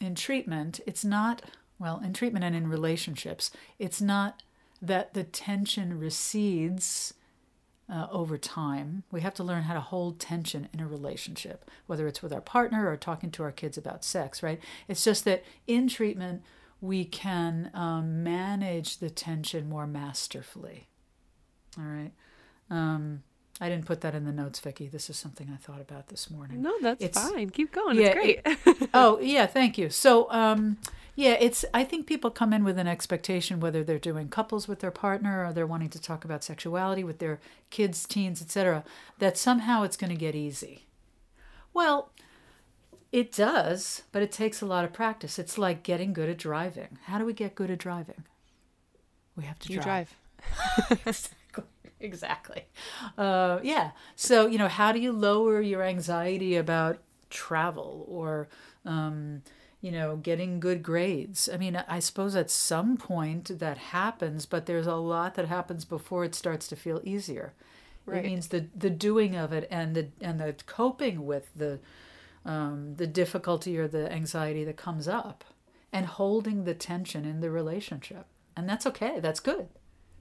in 0.00 0.14
treatment, 0.14 0.80
it's 0.86 1.04
not 1.04 1.42
well 1.78 2.00
in 2.04 2.12
treatment 2.12 2.44
and 2.44 2.54
in 2.56 2.68
relationships, 2.68 3.50
it's 3.78 4.00
not 4.00 4.42
that 4.80 5.14
the 5.14 5.24
tension 5.24 5.98
recedes 5.98 7.14
uh, 7.90 8.06
over 8.10 8.36
time. 8.36 9.02
We 9.10 9.22
have 9.22 9.34
to 9.34 9.44
learn 9.44 9.62
how 9.62 9.74
to 9.74 9.80
hold 9.80 10.20
tension 10.20 10.68
in 10.72 10.80
a 10.80 10.86
relationship, 10.86 11.70
whether 11.86 12.06
it's 12.06 12.22
with 12.22 12.32
our 12.32 12.40
partner 12.40 12.88
or 12.88 12.96
talking 12.96 13.30
to 13.32 13.42
our 13.42 13.52
kids 13.52 13.78
about 13.78 14.04
sex, 14.04 14.42
right? 14.42 14.60
It's 14.86 15.02
just 15.02 15.24
that 15.24 15.42
in 15.66 15.88
treatment, 15.88 16.42
we 16.80 17.04
can 17.04 17.70
um, 17.74 18.22
manage 18.22 18.98
the 18.98 19.10
tension 19.10 19.68
more 19.68 19.86
masterfully. 19.86 20.86
All 21.78 21.84
right. 21.84 22.12
Um, 22.70 23.22
I 23.60 23.68
didn't 23.68 23.86
put 23.86 24.00
that 24.02 24.14
in 24.14 24.24
the 24.24 24.32
notes, 24.32 24.60
Vicki. 24.60 24.86
This 24.88 25.10
is 25.10 25.16
something 25.16 25.50
I 25.52 25.56
thought 25.56 25.80
about 25.80 26.08
this 26.08 26.30
morning. 26.30 26.62
No, 26.62 26.74
that's 26.80 27.02
It's- 27.02 27.30
fine. 27.30 27.50
Keep 27.50 27.72
going. 27.72 27.98
Yeah, 27.98 28.14
it's 28.16 28.42
great. 28.64 28.88
oh 28.94 29.18
yeah 29.20 29.46
thank 29.46 29.76
you 29.76 29.90
so 29.90 30.30
um 30.30 30.78
yeah 31.14 31.36
it's 31.40 31.64
i 31.74 31.82
think 31.84 32.06
people 32.06 32.30
come 32.30 32.52
in 32.52 32.64
with 32.64 32.78
an 32.78 32.86
expectation 32.86 33.60
whether 33.60 33.82
they're 33.84 33.98
doing 33.98 34.28
couples 34.28 34.66
with 34.68 34.80
their 34.80 34.90
partner 34.90 35.44
or 35.46 35.52
they're 35.52 35.66
wanting 35.66 35.90
to 35.90 36.00
talk 36.00 36.24
about 36.24 36.42
sexuality 36.44 37.02
with 37.04 37.18
their 37.18 37.38
kids 37.70 38.06
teens 38.06 38.40
etc 38.40 38.84
that 39.18 39.36
somehow 39.36 39.82
it's 39.82 39.96
going 39.96 40.10
to 40.10 40.16
get 40.16 40.34
easy 40.34 40.86
well 41.74 42.10
it 43.12 43.32
does 43.32 44.02
but 44.12 44.22
it 44.22 44.30
takes 44.32 44.60
a 44.62 44.66
lot 44.66 44.84
of 44.84 44.92
practice 44.92 45.38
it's 45.38 45.58
like 45.58 45.82
getting 45.82 46.12
good 46.12 46.28
at 46.28 46.38
driving 46.38 46.98
how 47.04 47.18
do 47.18 47.24
we 47.24 47.32
get 47.32 47.54
good 47.54 47.70
at 47.70 47.78
driving 47.78 48.24
we 49.36 49.44
have 49.44 49.58
to 49.60 49.72
you 49.72 49.80
drive. 49.80 50.14
exactly. 50.90 51.14
Exactly. 52.00 52.64
Uh, 53.16 53.58
yeah. 53.62 53.90
So, 54.16 54.46
you 54.46 54.58
know, 54.58 54.68
how 54.68 54.92
do 54.92 55.00
you 55.00 55.12
lower 55.12 55.60
your 55.60 55.82
anxiety 55.82 56.56
about 56.56 56.98
travel 57.30 58.04
or, 58.08 58.48
um, 58.84 59.42
you 59.80 59.92
know, 59.92 60.16
getting 60.16 60.58
good 60.60 60.82
grades. 60.82 61.48
I 61.52 61.56
mean, 61.56 61.76
I 61.76 62.00
suppose 62.00 62.34
at 62.34 62.50
some 62.50 62.96
point 62.96 63.58
that 63.60 63.78
happens, 63.78 64.44
but 64.44 64.66
there's 64.66 64.86
a 64.86 64.96
lot 64.96 65.34
that 65.34 65.46
happens 65.46 65.84
before 65.84 66.24
it 66.24 66.34
starts 66.34 66.66
to 66.68 66.76
feel 66.76 67.00
easier. 67.04 67.52
Right. 68.06 68.24
It 68.24 68.28
means 68.28 68.48
the 68.48 68.66
the 68.76 68.90
doing 68.90 69.36
of 69.36 69.52
it 69.52 69.68
and 69.70 69.94
the 69.94 70.08
and 70.20 70.40
the 70.40 70.54
coping 70.66 71.26
with 71.26 71.50
the 71.54 71.78
um, 72.44 72.94
the 72.96 73.06
difficulty 73.06 73.78
or 73.78 73.86
the 73.86 74.10
anxiety 74.10 74.64
that 74.64 74.78
comes 74.78 75.06
up, 75.06 75.44
and 75.92 76.06
holding 76.06 76.64
the 76.64 76.74
tension 76.74 77.24
in 77.26 77.40
the 77.40 77.50
relationship, 77.50 78.24
and 78.56 78.66
that's 78.68 78.86
okay. 78.86 79.20
That's 79.20 79.40
good, 79.40 79.68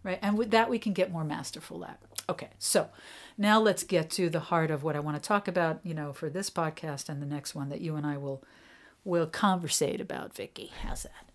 right? 0.03 0.19
And 0.21 0.37
with 0.37 0.51
that, 0.51 0.69
we 0.69 0.79
can 0.79 0.93
get 0.93 1.11
more 1.11 1.23
masterful 1.23 1.85
at. 1.85 1.99
Okay, 2.29 2.49
so 2.59 2.89
now 3.37 3.59
let's 3.59 3.83
get 3.83 4.09
to 4.11 4.29
the 4.29 4.39
heart 4.39 4.71
of 4.71 4.83
what 4.83 4.95
I 4.95 4.99
want 4.99 5.21
to 5.21 5.25
talk 5.25 5.47
about. 5.47 5.79
You 5.83 5.93
know, 5.93 6.13
for 6.13 6.29
this 6.29 6.49
podcast 6.49 7.09
and 7.09 7.21
the 7.21 7.25
next 7.25 7.55
one 7.55 7.69
that 7.69 7.81
you 7.81 7.95
and 7.95 8.05
I 8.05 8.17
will 8.17 8.43
will 9.05 9.27
conversate 9.27 10.01
about, 10.01 10.33
Vicky. 10.33 10.71
How's 10.83 11.03
that? 11.03 11.27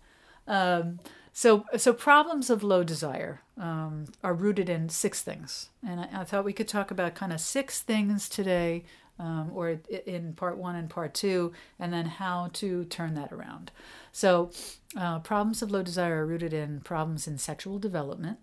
Um, 0.47 0.99
so, 1.35 1.65
so 1.77 1.93
problems 1.93 2.51
of 2.51 2.63
low 2.63 2.83
desire 2.83 3.41
um, 3.59 4.05
are 4.23 4.35
rooted 4.35 4.69
in 4.69 4.89
six 4.89 5.21
things, 5.21 5.69
and 5.85 5.99
I, 5.99 6.21
I, 6.21 6.23
thought 6.25 6.45
we 6.45 6.53
could 6.53 6.67
talk 6.67 6.91
about 6.91 7.15
kind 7.15 7.33
of 7.33 7.39
six 7.39 7.81
things 7.81 8.29
today, 8.29 8.83
um, 9.17 9.49
or 9.53 9.79
in 10.05 10.33
part 10.33 10.57
one 10.57 10.75
and 10.75 10.89
part 10.89 11.15
two, 11.15 11.51
and 11.79 11.91
then 11.91 12.05
how 12.05 12.51
to 12.53 12.85
turn 12.85 13.15
that 13.15 13.31
around. 13.31 13.71
So, 14.11 14.51
uh, 14.95 15.19
problems 15.19 15.63
of 15.63 15.71
low 15.71 15.81
desire 15.81 16.21
are 16.21 16.25
rooted 16.27 16.53
in 16.53 16.81
problems 16.81 17.27
in 17.27 17.39
sexual 17.39 17.79
development, 17.79 18.37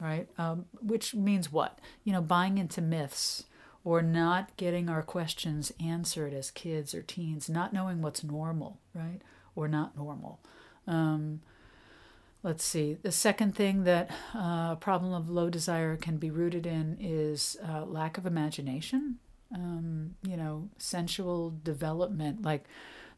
right? 0.00 0.28
Um, 0.38 0.66
which 0.80 1.14
means 1.14 1.52
what? 1.52 1.78
You 2.04 2.12
know, 2.12 2.20
buying 2.20 2.58
into 2.58 2.80
myths 2.80 3.44
or 3.84 4.00
not 4.00 4.56
getting 4.56 4.88
our 4.88 5.02
questions 5.02 5.72
answered 5.78 6.32
as 6.32 6.50
kids 6.50 6.94
or 6.94 7.02
teens, 7.02 7.50
not 7.50 7.72
knowing 7.72 8.00
what's 8.00 8.24
normal, 8.24 8.80
right? 8.94 9.20
Or 9.54 9.68
not 9.68 9.96
normal. 9.96 10.40
Um, 10.86 11.40
let's 12.42 12.64
see. 12.64 12.94
The 13.02 13.12
second 13.12 13.54
thing 13.54 13.84
that 13.84 14.10
uh, 14.34 14.38
a 14.38 14.40
uh, 14.72 14.74
problem 14.76 15.12
of 15.12 15.28
low 15.28 15.50
desire 15.50 15.96
can 15.96 16.16
be 16.16 16.30
rooted 16.30 16.66
in 16.66 16.96
is 16.98 17.56
uh, 17.66 17.84
lack 17.84 18.16
of 18.16 18.26
imagination. 18.26 19.18
Um, 19.54 20.16
you 20.26 20.36
know, 20.36 20.70
sensual 20.78 21.54
development. 21.62 22.42
Like 22.42 22.64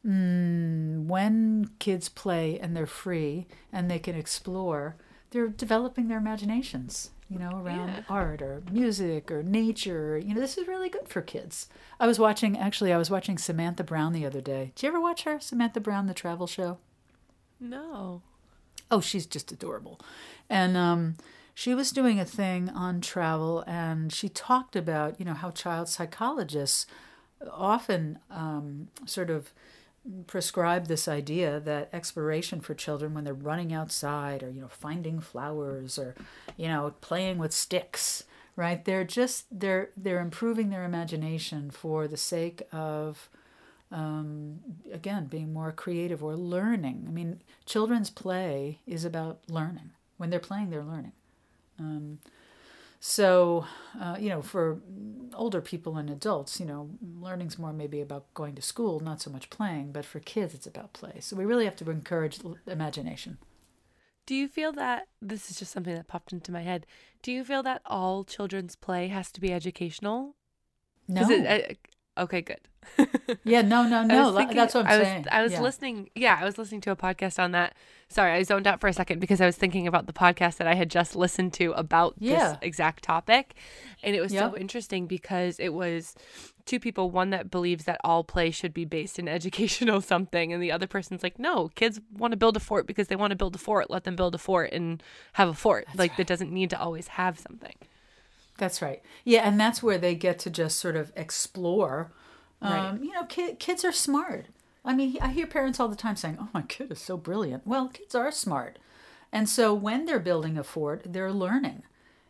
mm, 0.07 1.05
when 1.07 1.71
kids 1.79 2.09
play 2.09 2.59
and 2.59 2.77
they're 2.77 2.87
free 2.87 3.47
and 3.73 3.91
they 3.91 3.99
can 3.99 4.17
explore, 4.17 4.97
they're 5.31 5.49
developing 5.49 6.09
their 6.09 6.19
imaginations. 6.19 7.11
You 7.29 7.41
know, 7.41 7.61
around 7.61 7.89
yeah. 7.89 8.03
art 8.09 8.41
or 8.41 8.63
music 8.71 9.33
or 9.33 9.43
nature. 9.43 10.17
You 10.17 10.35
know, 10.35 10.41
this 10.41 10.57
is 10.57 10.69
really 10.69 10.89
good 10.89 11.09
for 11.09 11.21
kids. 11.23 11.69
I 11.99 12.07
was 12.07 12.21
watching. 12.21 12.57
Actually, 12.57 12.93
I 12.93 12.99
was 12.99 13.11
watching 13.11 13.37
Samantha 13.37 13.83
Brown 13.83 14.13
the 14.13 14.25
other 14.25 14.41
day. 14.41 14.71
Did 14.77 14.85
you 14.85 14.89
ever 14.91 15.01
watch 15.01 15.25
her, 15.25 15.41
Samantha 15.41 15.81
Brown, 15.81 16.07
the 16.07 16.15
travel 16.15 16.47
show? 16.47 16.79
No. 17.59 18.23
Oh, 18.93 19.01
she's 19.01 19.27
just 19.27 19.51
adorable. 19.51 19.99
And 20.49 20.77
um, 20.77 21.17
she 21.53 21.75
was 21.75 21.91
doing 21.91 22.21
a 22.21 22.25
thing 22.25 22.69
on 22.69 23.01
travel, 23.01 23.65
and 23.67 24.13
she 24.13 24.29
talked 24.29 24.77
about, 24.77 25.19
you 25.19 25.25
know, 25.25 25.35
how 25.35 25.51
child 25.51 25.89
psychologists 25.89 26.87
often 27.51 28.19
um, 28.31 28.89
sort 29.05 29.31
of 29.31 29.53
prescribe 30.27 30.87
this 30.87 31.09
idea 31.09 31.59
that 31.61 31.89
exploration 31.93 32.61
for 32.61 32.75
children 32.75 33.15
when 33.15 33.25
they're 33.25 33.35
running 33.35 33.73
outside 33.73 34.43
or 34.43 34.51
you 34.51 34.61
know 34.61 34.69
finding 34.69 35.21
flowers 35.21 35.99
or 35.99 36.15
you 36.57 36.69
know 36.69 36.95
playing 37.01 37.39
with 37.39 37.53
sticks 37.53 38.25
right 38.55 38.85
they're 38.85 39.05
just 39.05 39.47
they're 39.51 39.91
they're 39.97 40.21
improving 40.21 40.71
their 40.71 40.85
imagination 40.85 41.71
for 41.71 42.07
the 42.07 42.17
sake 42.17 42.63
of 42.73 43.29
um, 43.93 44.61
again, 44.93 45.27
being 45.27 45.53
more 45.53 45.73
creative 45.73 46.23
or 46.23 46.37
learning. 46.37 47.05
I 47.07 47.11
mean, 47.11 47.41
children's 47.65 48.11
play 48.11 48.81
is 48.87 49.05
about 49.05 49.41
learning. 49.49 49.91
When 50.17 50.31
they're 50.31 50.41
playing, 50.41 50.71
they're 50.71 50.83
learning. 50.83 51.13
Um, 51.79 52.19
so, 53.01 53.67
uh, 54.01 54.17
you 54.19 54.29
know, 54.29 54.43
for 54.43 54.81
older 55.35 55.61
people 55.61 55.97
and 55.97 56.11
adults, 56.11 56.59
you 56.59 56.67
know, 56.67 56.91
learning's 57.21 57.59
more 57.59 57.73
maybe 57.73 58.01
about 58.01 58.33
going 58.35 58.55
to 58.55 58.63
school, 58.63 59.01
not 59.01 59.21
so 59.21 59.31
much 59.31 59.51
playing, 59.51 59.93
but 59.93 60.05
for 60.05 60.21
kids, 60.21 60.55
it's 60.55 60.67
about 60.67 60.93
play. 60.93 61.19
So 61.21 61.37
we 61.37 61.45
really 61.45 61.65
have 61.65 61.77
to 61.77 61.91
encourage 61.91 62.41
imagination. 62.67 63.39
Do 64.25 64.35
you 64.35 64.49
feel 64.49 64.73
that 64.73 65.07
this 65.23 65.51
is 65.51 65.59
just 65.59 65.73
something 65.73 65.95
that 65.95 66.09
popped 66.09 66.33
into 66.33 66.51
my 66.51 66.63
head? 66.63 66.87
Do 67.23 67.31
you 67.31 67.45
feel 67.45 67.63
that 67.63 67.83
all 67.87 68.25
children's 68.25 68.75
play 68.75 69.09
has 69.09 69.31
to 69.33 69.41
be 69.41 69.53
educational? 69.53 70.35
No. 71.07 71.29
It, 71.31 71.79
Okay, 72.19 72.43
good. 72.43 72.61
yeah, 73.45 73.63
no, 73.63 73.87
no, 73.87 74.03
no. 74.05 74.37
Thinking, 74.37 74.57
That's 74.57 74.75
what 74.75 74.87
I'm 74.87 74.93
I 74.93 74.99
was, 74.99 75.07
saying. 75.07 75.27
I 75.31 75.43
was 75.43 75.53
yeah. 75.53 75.61
listening. 75.61 76.11
Yeah, 76.15 76.39
I 76.41 76.45
was 76.45 76.59
listening 76.59 76.81
to 76.83 76.91
a 76.91 76.97
podcast 76.97 77.43
on 77.43 77.53
that. 77.53 77.75
Sorry, 78.09 78.33
I 78.33 78.43
zoned 78.45 78.67
out 78.67 78.81
for 78.81 78.87
a 78.87 78.93
second 78.93 79.19
because 79.19 79.41
I 79.41 79.47
was 79.47 79.57
thinking 79.57 79.87
about 79.87 80.07
the 80.07 80.13
podcast 80.13 80.59
that 80.59 80.69
I 80.69 80.75
had 80.75 80.91
just 80.91 81.17
listened 81.17 81.53
to 81.55 81.73
about 81.73 82.15
yeah. 82.19 82.51
this 82.51 82.59
exact 82.63 83.03
topic. 83.03 83.55
And 84.03 84.15
it 84.15 84.21
was 84.21 84.33
yep. 84.33 84.53
so 84.53 84.57
interesting 84.57 85.07
because 85.07 85.59
it 85.59 85.71
was 85.71 86.15
two 86.67 86.79
people 86.79 87.11
one 87.11 87.31
that 87.31 87.51
believes 87.51 87.85
that 87.85 88.01
all 88.05 88.25
play 88.25 88.51
should 88.51 88.75
be 88.75 88.85
based 88.85 89.19
in 89.19 89.29
educational 89.37 90.01
something 90.01 90.53
and 90.53 90.63
the 90.63 90.73
other 90.73 90.87
person's 90.87 91.23
like 91.23 91.39
no 91.39 91.69
kids 91.77 92.01
want 92.13 92.33
to 92.33 92.37
build 92.37 92.57
a 92.57 92.61
fort 92.61 92.87
because 92.87 93.07
they 93.07 93.17
want 93.17 93.31
to 93.31 93.37
build 93.37 93.55
a 93.55 93.59
fort 93.59 93.89
let 93.89 94.03
them 94.03 94.17
build 94.17 94.35
a 94.35 94.39
fort 94.39 94.73
and 94.73 95.01
have 95.35 95.49
a 95.49 95.55
fort 95.55 95.85
That's 95.87 95.99
like 95.99 96.11
right. 96.11 96.17
that 96.19 96.27
doesn't 96.27 96.53
need 96.53 96.71
to 96.71 96.81
always 96.81 97.07
have 97.07 97.39
something 97.39 97.77
that's 98.57 98.83
right. 98.83 99.03
Yeah, 99.25 99.47
and 99.49 99.59
that's 99.59 99.83
where 99.83 99.99
they 99.99 100.15
get 100.15 100.39
to 100.41 100.51
just 100.51 100.79
sort 100.79 100.97
of 100.97 101.13
explore. 101.17 102.13
Um, 102.63 102.73
right. 102.73 103.03
You 103.03 103.13
know, 103.13 103.25
ki- 103.25 103.57
kids 103.59 103.85
are 103.85 103.93
smart. 103.93 104.47
I 104.85 104.95
mean, 104.95 105.19
I 105.21 105.29
hear 105.29 105.47
parents 105.47 105.81
all 105.81 105.89
the 105.89 105.97
time 105.97 106.17
saying, 106.17 106.39
"Oh, 106.41 106.49
my 106.55 106.63
kid 106.63 106.93
is 106.93 107.01
so 107.01 107.17
brilliant." 107.17 107.67
Well, 107.67 107.89
kids 107.89 108.15
are 108.15 108.31
smart, 108.31 108.79
and 109.33 109.49
so 109.49 109.75
when 109.75 110.05
they're 110.05 110.21
building 110.21 110.57
a 110.57 110.65
fort, 110.65 111.03
they're 111.05 111.33
learning, 111.33 111.83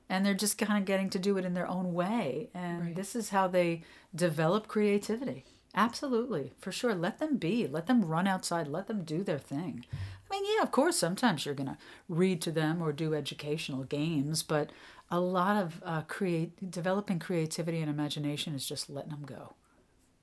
and 0.08 0.24
they're 0.24 0.34
just 0.34 0.58
kind 0.58 0.78
of 0.78 0.86
getting 0.86 1.10
to 1.10 1.18
do 1.18 1.36
it 1.36 1.44
in 1.44 1.54
their 1.54 1.68
own 1.68 1.92
way. 1.92 2.48
And 2.54 2.80
right. 2.80 2.96
this 2.96 3.14
is 3.14 3.30
how 3.30 3.46
they 3.46 3.82
develop 4.14 4.68
creativity. 4.68 5.44
Absolutely, 5.78 6.52
for 6.58 6.72
sure. 6.72 6.94
Let 6.94 7.18
them 7.18 7.36
be. 7.36 7.66
Let 7.66 7.86
them 7.86 8.04
run 8.04 8.26
outside. 8.26 8.66
Let 8.66 8.86
them 8.86 9.04
do 9.04 9.22
their 9.22 9.38
thing. 9.38 9.84
I 9.92 10.34
mean, 10.34 10.44
yeah, 10.56 10.62
of 10.62 10.70
course, 10.70 10.96
sometimes 10.96 11.44
you're 11.44 11.54
going 11.54 11.68
to 11.68 11.76
read 12.08 12.40
to 12.42 12.50
them 12.50 12.80
or 12.82 12.92
do 12.92 13.14
educational 13.14 13.84
games, 13.84 14.42
but 14.42 14.70
a 15.10 15.20
lot 15.20 15.62
of 15.62 15.82
uh, 15.84 16.02
create 16.08 16.70
developing 16.70 17.18
creativity 17.18 17.80
and 17.80 17.90
imagination 17.90 18.54
is 18.54 18.66
just 18.66 18.88
letting 18.88 19.10
them 19.10 19.24
go. 19.26 19.52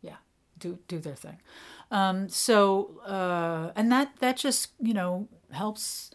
Yeah, 0.02 0.18
do 0.60 0.80
do 0.88 1.00
their 1.00 1.16
thing. 1.16 1.40
Um, 1.92 2.30
so 2.30 3.00
uh, 3.06 3.72
and 3.76 3.92
that 3.92 4.16
that 4.20 4.38
just 4.38 4.72
you 4.82 4.94
know 4.94 5.28
helps 5.52 6.12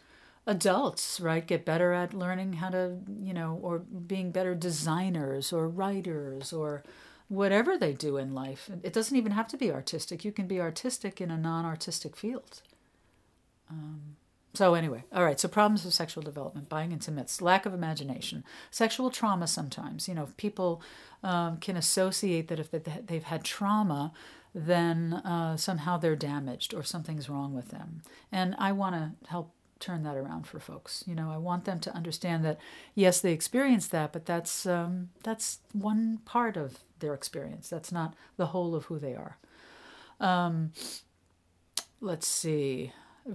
adults 0.47 1.19
right 1.19 1.45
get 1.47 1.65
better 1.65 1.93
at 1.93 2.13
learning 2.13 2.53
how 2.53 2.69
to 2.69 2.97
you 3.21 3.33
know 3.33 3.59
or 3.61 3.79
being 3.79 4.31
better 4.31 4.55
designers 4.55 5.53
or 5.53 5.67
writers 5.69 6.53
or 6.53 6.83
whatever 7.29 7.77
they 7.77 7.93
do 7.93 8.17
in 8.17 8.33
life. 8.33 8.69
It 8.83 8.91
doesn't 8.91 9.15
even 9.15 9.31
have 9.31 9.47
to 9.49 9.57
be 9.57 9.71
artistic. 9.71 10.25
You 10.25 10.31
can 10.31 10.47
be 10.47 10.59
artistic 10.59 11.21
in 11.21 11.31
a 11.31 11.37
non-artistic 11.37 12.15
field. 12.15 12.61
Um, 13.69 14.17
so, 14.55 14.73
anyway, 14.73 15.03
all 15.13 15.23
right. 15.23 15.39
So, 15.39 15.47
problems 15.47 15.85
of 15.85 15.93
sexual 15.93 16.23
development, 16.23 16.69
buying 16.69 16.91
into 16.91 17.11
myths, 17.11 17.39
lack 17.39 17.67
of 17.67 17.73
imagination, 17.73 18.43
sexual 18.71 19.11
trauma 19.11 19.45
sometimes. 19.45 20.07
You 20.07 20.15
know, 20.15 20.29
people 20.37 20.81
um, 21.23 21.57
can 21.57 21.77
associate 21.77 22.47
that 22.47 22.59
if 22.59 22.71
they've 22.71 23.23
had 23.23 23.43
trauma, 23.43 24.11
then 24.55 25.13
uh, 25.13 25.55
somehow 25.55 25.97
they're 25.97 26.15
damaged 26.15 26.73
or 26.73 26.81
something's 26.81 27.29
wrong 27.29 27.53
with 27.53 27.69
them. 27.69 28.01
And 28.31 28.55
I 28.57 28.71
want 28.71 28.95
to 28.95 29.29
help 29.29 29.53
turn 29.79 30.01
that 30.03 30.17
around 30.17 30.47
for 30.47 30.59
folks. 30.59 31.03
You 31.05 31.13
know, 31.13 31.31
I 31.31 31.37
want 31.37 31.65
them 31.65 31.79
to 31.81 31.95
understand 31.95 32.43
that 32.43 32.57
yes, 32.95 33.21
they 33.21 33.31
experienced 33.31 33.91
that, 33.91 34.11
but 34.11 34.25
that's 34.25 34.65
um, 34.65 35.09
that's 35.23 35.59
one 35.73 36.19
part 36.25 36.57
of 36.57 36.79
their 36.99 37.13
experience. 37.13 37.69
That's 37.69 37.91
not 37.91 38.15
the 38.37 38.47
whole 38.47 38.75
of 38.75 38.85
who 38.85 38.99
they 38.99 39.15
are. 39.15 39.37
Um, 40.19 40.73
let's 42.01 42.27
see 42.27 42.91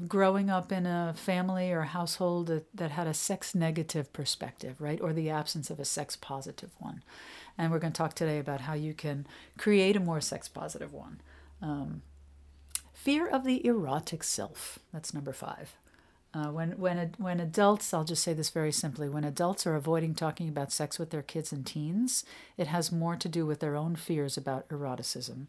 growing 0.08 0.50
up 0.50 0.72
in 0.72 0.86
a 0.86 1.14
family 1.16 1.70
or 1.72 1.82
household 1.82 2.48
that, 2.48 2.64
that 2.74 2.90
had 2.90 3.06
a 3.06 3.14
sex 3.14 3.54
negative 3.54 4.12
perspective, 4.12 4.80
right? 4.80 5.00
Or 5.00 5.12
the 5.12 5.30
absence 5.30 5.70
of 5.70 5.78
a 5.78 5.84
sex 5.84 6.16
positive 6.16 6.70
one. 6.78 7.02
And 7.56 7.70
we're 7.70 7.78
going 7.78 7.92
to 7.92 7.96
talk 7.96 8.14
today 8.14 8.38
about 8.38 8.62
how 8.62 8.74
you 8.74 8.94
can 8.94 9.26
create 9.56 9.96
a 9.96 10.00
more 10.00 10.20
sex 10.20 10.48
positive 10.48 10.92
one. 10.92 11.20
Um, 11.62 12.02
fear 12.92 13.28
of 13.28 13.44
the 13.44 13.64
erotic 13.66 14.24
self. 14.24 14.78
That's 14.92 15.14
number 15.14 15.32
five. 15.32 15.76
Uh, 16.34 16.48
when 16.48 16.72
when 16.72 17.14
when 17.18 17.38
adults, 17.38 17.94
I'll 17.94 18.04
just 18.04 18.22
say 18.24 18.32
this 18.32 18.50
very 18.50 18.72
simply: 18.72 19.08
when 19.08 19.24
adults 19.24 19.66
are 19.66 19.76
avoiding 19.76 20.14
talking 20.14 20.48
about 20.48 20.72
sex 20.72 20.98
with 20.98 21.10
their 21.10 21.22
kids 21.22 21.52
and 21.52 21.64
teens, 21.64 22.24
it 22.56 22.66
has 22.66 22.90
more 22.90 23.14
to 23.16 23.28
do 23.28 23.46
with 23.46 23.60
their 23.60 23.76
own 23.76 23.94
fears 23.94 24.36
about 24.36 24.66
eroticism, 24.68 25.46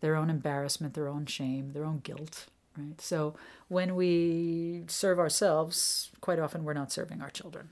their 0.00 0.16
own 0.16 0.28
embarrassment, 0.28 0.94
their 0.94 1.08
own 1.08 1.24
shame, 1.24 1.72
their 1.72 1.84
own 1.84 2.00
guilt, 2.00 2.46
right? 2.76 3.00
So 3.00 3.34
when 3.68 3.96
we 3.96 4.84
serve 4.88 5.18
ourselves, 5.18 6.10
quite 6.20 6.38
often 6.38 6.64
we're 6.64 6.74
not 6.74 6.92
serving 6.92 7.22
our 7.22 7.30
children, 7.30 7.70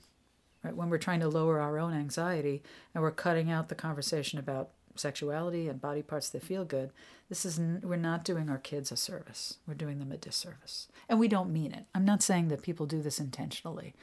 right? 0.63 0.75
When 0.75 0.89
we're 0.89 0.97
trying 0.97 1.19
to 1.19 1.29
lower 1.29 1.59
our 1.59 1.77
own 1.77 1.93
anxiety 1.93 2.63
and 2.95 3.03
we're 3.03 3.11
cutting 3.11 3.51
out 3.51 3.69
the 3.69 3.75
conversation 3.75 4.39
about 4.39 4.71
sexuality 4.99 5.67
and 5.67 5.81
body 5.81 6.01
parts 6.01 6.29
that 6.29 6.43
feel 6.43 6.65
good, 6.65 6.91
this 7.29 7.45
is 7.45 7.59
we're 7.59 7.95
not 7.95 8.23
doing 8.23 8.49
our 8.49 8.57
kids 8.57 8.91
a 8.91 8.97
service. 8.97 9.57
We're 9.67 9.73
doing 9.73 9.99
them 9.99 10.11
a 10.11 10.17
disservice, 10.17 10.87
and 11.07 11.19
we 11.19 11.27
don't 11.27 11.53
mean 11.53 11.71
it. 11.71 11.85
I'm 11.95 12.05
not 12.05 12.23
saying 12.23 12.49
that 12.49 12.61
people 12.61 12.85
do 12.85 13.01
this 13.01 13.19
intentionally. 13.19 13.93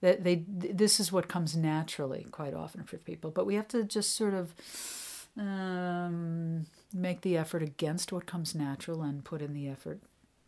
That 0.00 0.24
they 0.24 0.44
this 0.48 0.98
is 1.00 1.12
what 1.12 1.28
comes 1.28 1.56
naturally 1.56 2.26
quite 2.30 2.54
often 2.54 2.84
for 2.84 2.96
people, 2.98 3.30
but 3.30 3.46
we 3.46 3.54
have 3.54 3.68
to 3.68 3.84
just 3.84 4.16
sort 4.16 4.34
of 4.34 4.54
um, 5.38 6.66
make 6.92 7.22
the 7.22 7.36
effort 7.36 7.62
against 7.62 8.12
what 8.12 8.26
comes 8.26 8.54
natural 8.54 9.02
and 9.02 9.24
put 9.24 9.40
in 9.40 9.54
the 9.54 9.68
effort 9.68 10.00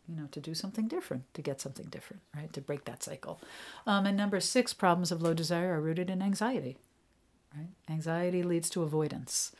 you 0.07 0.15
know, 0.15 0.27
to 0.31 0.39
do 0.39 0.53
something 0.53 0.87
different, 0.87 1.33
to 1.33 1.41
get 1.41 1.59
something 1.59 1.87
different, 1.87 2.21
right? 2.35 2.51
To 2.53 2.61
break 2.61 2.85
that 2.85 3.03
cycle. 3.03 3.39
Um, 3.87 4.05
and 4.05 4.15
number 4.17 4.39
six, 4.39 4.73
problems 4.73 5.11
of 5.11 5.21
low 5.21 5.33
desire 5.33 5.73
are 5.73 5.81
rooted 5.81 6.09
in 6.09 6.21
anxiety, 6.21 6.77
right? 7.55 7.69
Anxiety 7.89 8.43
leads 8.43 8.69
to 8.71 8.83
avoidance, 8.83 9.51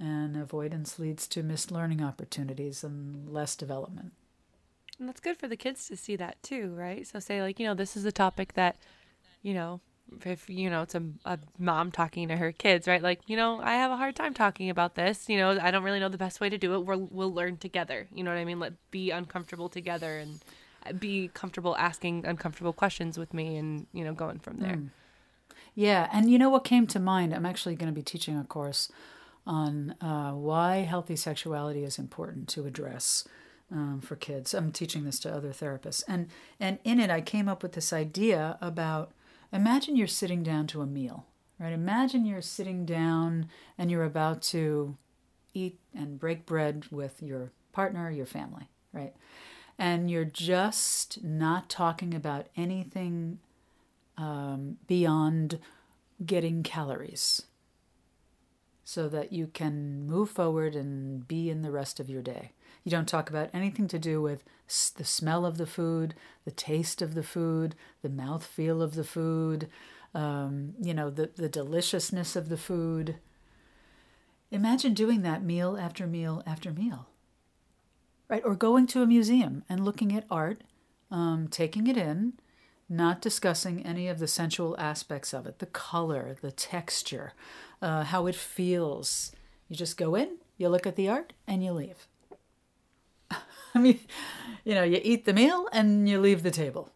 and 0.00 0.36
avoidance 0.36 0.98
leads 0.98 1.28
to 1.28 1.42
missed 1.42 1.70
learning 1.70 2.02
opportunities 2.02 2.82
and 2.82 3.28
less 3.28 3.54
development. 3.54 4.12
And 4.98 5.08
that's 5.08 5.20
good 5.20 5.36
for 5.36 5.46
the 5.46 5.56
kids 5.56 5.86
to 5.88 5.96
see 5.96 6.16
that 6.16 6.42
too, 6.42 6.74
right? 6.74 7.06
So 7.06 7.20
say 7.20 7.42
like, 7.42 7.60
you 7.60 7.66
know, 7.66 7.74
this 7.74 7.96
is 7.96 8.04
a 8.04 8.12
topic 8.12 8.54
that, 8.54 8.76
you 9.42 9.54
know, 9.54 9.80
if 10.24 10.48
you 10.50 10.68
know 10.68 10.82
it's 10.82 10.94
a, 10.94 11.02
a 11.24 11.38
mom 11.58 11.90
talking 11.90 12.28
to 12.28 12.36
her 12.36 12.52
kids 12.52 12.88
right 12.88 13.02
like 13.02 13.20
you 13.26 13.36
know 13.36 13.60
i 13.60 13.74
have 13.74 13.90
a 13.90 13.96
hard 13.96 14.16
time 14.16 14.34
talking 14.34 14.68
about 14.68 14.94
this 14.94 15.28
you 15.28 15.36
know 15.36 15.58
i 15.62 15.70
don't 15.70 15.82
really 15.82 16.00
know 16.00 16.08
the 16.08 16.18
best 16.18 16.40
way 16.40 16.48
to 16.48 16.58
do 16.58 16.74
it 16.74 16.80
we'll, 16.80 17.08
we'll 17.10 17.32
learn 17.32 17.56
together 17.56 18.08
you 18.12 18.24
know 18.24 18.30
what 18.30 18.38
i 18.38 18.44
mean 18.44 18.58
let 18.58 18.72
be 18.90 19.10
uncomfortable 19.10 19.68
together 19.68 20.18
and 20.18 20.40
uh, 20.86 20.92
be 20.92 21.30
comfortable 21.32 21.76
asking 21.76 22.24
uncomfortable 22.26 22.72
questions 22.72 23.18
with 23.18 23.32
me 23.32 23.56
and 23.56 23.86
you 23.92 24.04
know 24.04 24.12
going 24.12 24.38
from 24.38 24.58
there 24.58 24.76
mm. 24.76 24.88
yeah 25.74 26.08
and 26.12 26.30
you 26.30 26.38
know 26.38 26.50
what 26.50 26.64
came 26.64 26.86
to 26.86 26.98
mind 26.98 27.32
i'm 27.32 27.46
actually 27.46 27.74
going 27.74 27.92
to 27.92 27.94
be 27.94 28.02
teaching 28.02 28.36
a 28.36 28.44
course 28.44 28.90
on 29.46 29.94
uh, 30.00 30.32
why 30.32 30.78
healthy 30.78 31.16
sexuality 31.16 31.84
is 31.84 31.98
important 31.98 32.48
to 32.48 32.66
address 32.66 33.26
um, 33.72 34.00
for 34.00 34.16
kids 34.16 34.52
i'm 34.52 34.72
teaching 34.72 35.04
this 35.04 35.18
to 35.18 35.32
other 35.32 35.50
therapists 35.50 36.02
and 36.08 36.28
and 36.58 36.78
in 36.84 36.98
it 37.00 37.10
i 37.10 37.20
came 37.20 37.48
up 37.48 37.62
with 37.62 37.72
this 37.72 37.92
idea 37.92 38.58
about 38.60 39.12
Imagine 39.52 39.96
you're 39.96 40.06
sitting 40.06 40.42
down 40.42 40.66
to 40.68 40.80
a 40.80 40.86
meal, 40.86 41.26
right? 41.58 41.72
Imagine 41.72 42.24
you're 42.24 42.42
sitting 42.42 42.86
down 42.86 43.48
and 43.76 43.90
you're 43.90 44.04
about 44.04 44.42
to 44.42 44.96
eat 45.54 45.78
and 45.94 46.20
break 46.20 46.46
bread 46.46 46.86
with 46.90 47.20
your 47.22 47.50
partner, 47.72 48.10
your 48.10 48.26
family, 48.26 48.68
right? 48.92 49.14
And 49.76 50.10
you're 50.10 50.24
just 50.24 51.24
not 51.24 51.68
talking 51.68 52.14
about 52.14 52.46
anything 52.56 53.38
um, 54.16 54.76
beyond 54.86 55.58
getting 56.24 56.62
calories 56.62 57.42
so 58.90 59.08
that 59.08 59.32
you 59.32 59.46
can 59.46 60.04
move 60.04 60.28
forward 60.28 60.74
and 60.74 61.28
be 61.28 61.48
in 61.48 61.62
the 61.62 61.70
rest 61.70 62.00
of 62.00 62.10
your 62.10 62.22
day. 62.22 62.50
You 62.82 62.90
don't 62.90 63.06
talk 63.06 63.30
about 63.30 63.48
anything 63.52 63.86
to 63.86 64.00
do 64.00 64.20
with 64.20 64.42
the 64.96 65.04
smell 65.04 65.46
of 65.46 65.58
the 65.58 65.66
food, 65.66 66.12
the 66.44 66.50
taste 66.50 67.00
of 67.00 67.14
the 67.14 67.22
food, 67.22 67.76
the 68.02 68.08
mouth 68.08 68.44
feel 68.44 68.82
of 68.82 68.96
the 68.96 69.04
food, 69.04 69.68
um, 70.12 70.74
you 70.82 70.92
know, 70.92 71.08
the, 71.08 71.30
the 71.36 71.48
deliciousness 71.48 72.34
of 72.34 72.48
the 72.48 72.56
food. 72.56 73.14
Imagine 74.50 74.92
doing 74.92 75.22
that 75.22 75.44
meal 75.44 75.78
after 75.80 76.04
meal 76.08 76.42
after 76.44 76.72
meal, 76.72 77.06
right? 78.28 78.42
Or 78.44 78.56
going 78.56 78.88
to 78.88 79.02
a 79.02 79.06
museum 79.06 79.62
and 79.68 79.84
looking 79.84 80.12
at 80.16 80.26
art, 80.28 80.62
um, 81.12 81.46
taking 81.48 81.86
it 81.86 81.96
in, 81.96 82.32
not 82.90 83.22
discussing 83.22 83.86
any 83.86 84.08
of 84.08 84.18
the 84.18 84.26
sensual 84.26 84.74
aspects 84.78 85.32
of 85.32 85.46
it 85.46 85.60
the 85.60 85.66
color, 85.66 86.36
the 86.42 86.50
texture, 86.50 87.32
uh, 87.80 88.04
how 88.04 88.26
it 88.26 88.34
feels. 88.34 89.32
You 89.68 89.76
just 89.76 89.96
go 89.96 90.16
in, 90.16 90.38
you 90.58 90.68
look 90.68 90.86
at 90.86 90.96
the 90.96 91.08
art, 91.08 91.32
and 91.46 91.62
you 91.64 91.72
leave. 91.72 92.08
I 93.74 93.78
mean, 93.78 94.00
you 94.64 94.74
know, 94.74 94.82
you 94.82 95.00
eat 95.02 95.24
the 95.24 95.32
meal 95.32 95.68
and 95.72 96.08
you 96.08 96.20
leave 96.20 96.42
the 96.42 96.50
table. 96.50 96.90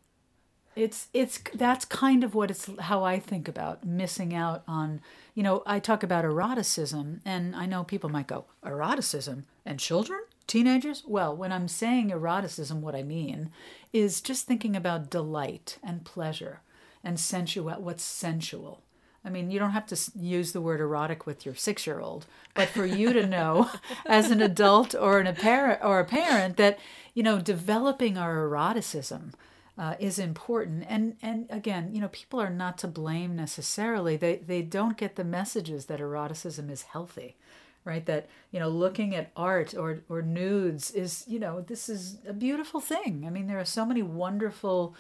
It's 0.77 1.07
it's 1.15 1.41
that's 1.55 1.85
kind 1.85 2.25
of 2.25 2.35
what 2.35 2.51
it's 2.51 2.69
how 2.81 3.05
I 3.05 3.21
think 3.21 3.47
about 3.47 3.87
missing 3.87 4.35
out 4.35 4.65
on. 4.67 5.01
You 5.35 5.45
know, 5.45 5.63
I 5.65 5.79
talk 5.79 6.03
about 6.03 6.25
eroticism, 6.25 7.21
and 7.25 7.55
I 7.55 7.67
know 7.67 7.85
people 7.85 8.11
might 8.11 8.27
go 8.27 8.47
eroticism 8.65 9.45
and 9.65 9.79
children, 9.79 10.21
teenagers. 10.47 11.03
Well, 11.07 11.37
when 11.37 11.53
I'm 11.53 11.69
saying 11.69 12.11
eroticism, 12.11 12.83
what 12.83 12.95
I 12.95 13.03
mean 13.03 13.51
is 13.93 14.21
just 14.21 14.47
thinking 14.47 14.77
about 14.77 15.11
delight 15.11 15.79
and 15.83 16.05
pleasure 16.05 16.61
and 17.03 17.19
sensual. 17.19 17.75
What's 17.81 18.05
sensual? 18.05 18.83
I 19.25 19.31
mean, 19.31 19.51
you 19.51 19.59
don't 19.59 19.71
have 19.71 19.87
to 19.87 19.99
use 20.19 20.53
the 20.53 20.61
word 20.61 20.81
erotic 20.81 21.25
with 21.25 21.47
your 21.47 21.55
six-year-old, 21.55 22.27
but 22.53 22.69
for 22.69 22.85
you 22.85 23.13
to 23.15 23.27
know, 23.27 23.71
as 24.07 24.31
an 24.31 24.43
adult 24.43 24.95
or 24.95 25.19
an 25.19 25.27
a 25.27 25.33
parent 25.33 25.81
or 25.83 25.99
a 25.99 26.05
parent, 26.05 26.59
that 26.59 26.79
you 27.15 27.23
know 27.23 27.39
developing 27.39 28.19
our 28.19 28.47
eroticism 28.47 29.33
uh, 29.79 29.95
is 29.99 30.19
important. 30.19 30.85
And 30.89 31.17
and 31.23 31.47
again, 31.49 31.95
you 31.95 32.01
know, 32.03 32.09
people 32.09 32.41
are 32.41 32.51
not 32.51 32.77
to 32.79 32.89
blame 32.89 33.35
necessarily. 33.35 34.17
They 34.17 34.37
they 34.37 34.61
don't 34.61 34.99
get 34.99 35.17
the 35.17 35.25
messages 35.25 35.87
that 35.87 36.01
eroticism 36.01 36.69
is 36.69 36.83
healthy, 36.83 37.37
right? 37.85 38.05
That 38.07 38.29
you 38.51 38.61
know, 38.61 38.69
looking 38.69 39.15
at 39.15 39.31
art 39.37 39.75
or 39.75 40.01
or 40.09 40.23
nudes 40.23 40.91
is 40.91 41.25
you 41.27 41.39
know 41.39 41.61
this 41.61 41.89
is 41.89 42.19
a 42.27 42.33
beautiful 42.33 42.81
thing. 42.81 43.25
I 43.27 43.31
mean, 43.31 43.47
there 43.47 43.61
are 43.61 43.65
so 43.65 43.85
many 43.85 44.03
wonderful 44.03 44.95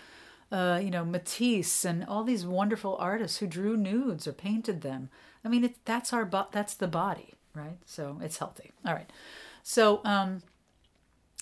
uh, 0.54 0.78
you 0.82 0.90
know, 0.90 1.04
Matisse 1.04 1.84
and 1.84 2.04
all 2.04 2.22
these 2.22 2.46
wonderful 2.46 2.96
artists 3.00 3.38
who 3.38 3.46
drew 3.46 3.76
nudes 3.76 4.26
or 4.26 4.32
painted 4.32 4.82
them. 4.82 5.08
I 5.44 5.48
mean, 5.48 5.64
it, 5.64 5.76
that's 5.84 6.12
our 6.12 6.24
bo- 6.24 6.46
that's 6.52 6.74
the 6.74 6.86
body, 6.86 7.34
right? 7.54 7.78
So 7.84 8.18
it's 8.22 8.38
healthy. 8.38 8.70
All 8.86 8.94
right. 8.94 9.10
So, 9.64 10.00
um, 10.04 10.42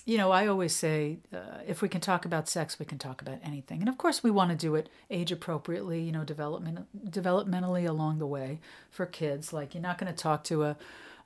you 0.05 0.17
know, 0.17 0.31
I 0.31 0.47
always 0.47 0.75
say 0.75 1.19
uh, 1.33 1.59
if 1.67 1.81
we 1.81 1.89
can 1.89 2.01
talk 2.01 2.25
about 2.25 2.49
sex, 2.49 2.79
we 2.79 2.85
can 2.85 2.97
talk 2.97 3.21
about 3.21 3.37
anything. 3.43 3.81
And 3.81 3.87
of 3.87 3.97
course, 3.97 4.23
we 4.23 4.31
want 4.31 4.49
to 4.49 4.57
do 4.57 4.73
it 4.75 4.89
age 5.11 5.31
appropriately, 5.31 6.01
you 6.01 6.11
know, 6.11 6.23
development 6.23 6.87
developmentally 7.09 7.87
along 7.87 8.17
the 8.17 8.27
way 8.27 8.59
for 8.89 9.05
kids. 9.05 9.53
Like 9.53 9.75
you're 9.75 9.83
not 9.83 9.97
going 9.97 10.11
to 10.11 10.17
talk 10.17 10.43
to 10.45 10.63
a 10.63 10.77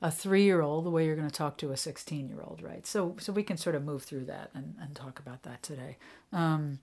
a 0.01 0.11
three 0.11 0.43
year 0.43 0.61
old 0.61 0.85
the 0.85 0.89
way 0.89 1.05
you're 1.05 1.15
going 1.15 1.29
to 1.29 1.33
talk 1.33 1.57
to 1.57 1.71
a 1.71 1.77
16 1.77 2.27
year 2.27 2.41
old, 2.41 2.61
right? 2.61 2.85
So, 2.85 3.15
so 3.19 3.33
we 3.33 3.43
can 3.43 3.57
sort 3.57 3.75
of 3.75 3.83
move 3.83 4.03
through 4.03 4.25
that 4.25 4.51
and, 4.53 4.75
and 4.81 4.95
talk 4.95 5.19
about 5.19 5.43
that 5.43 5.63
today. 5.63 5.97
Um, 6.31 6.79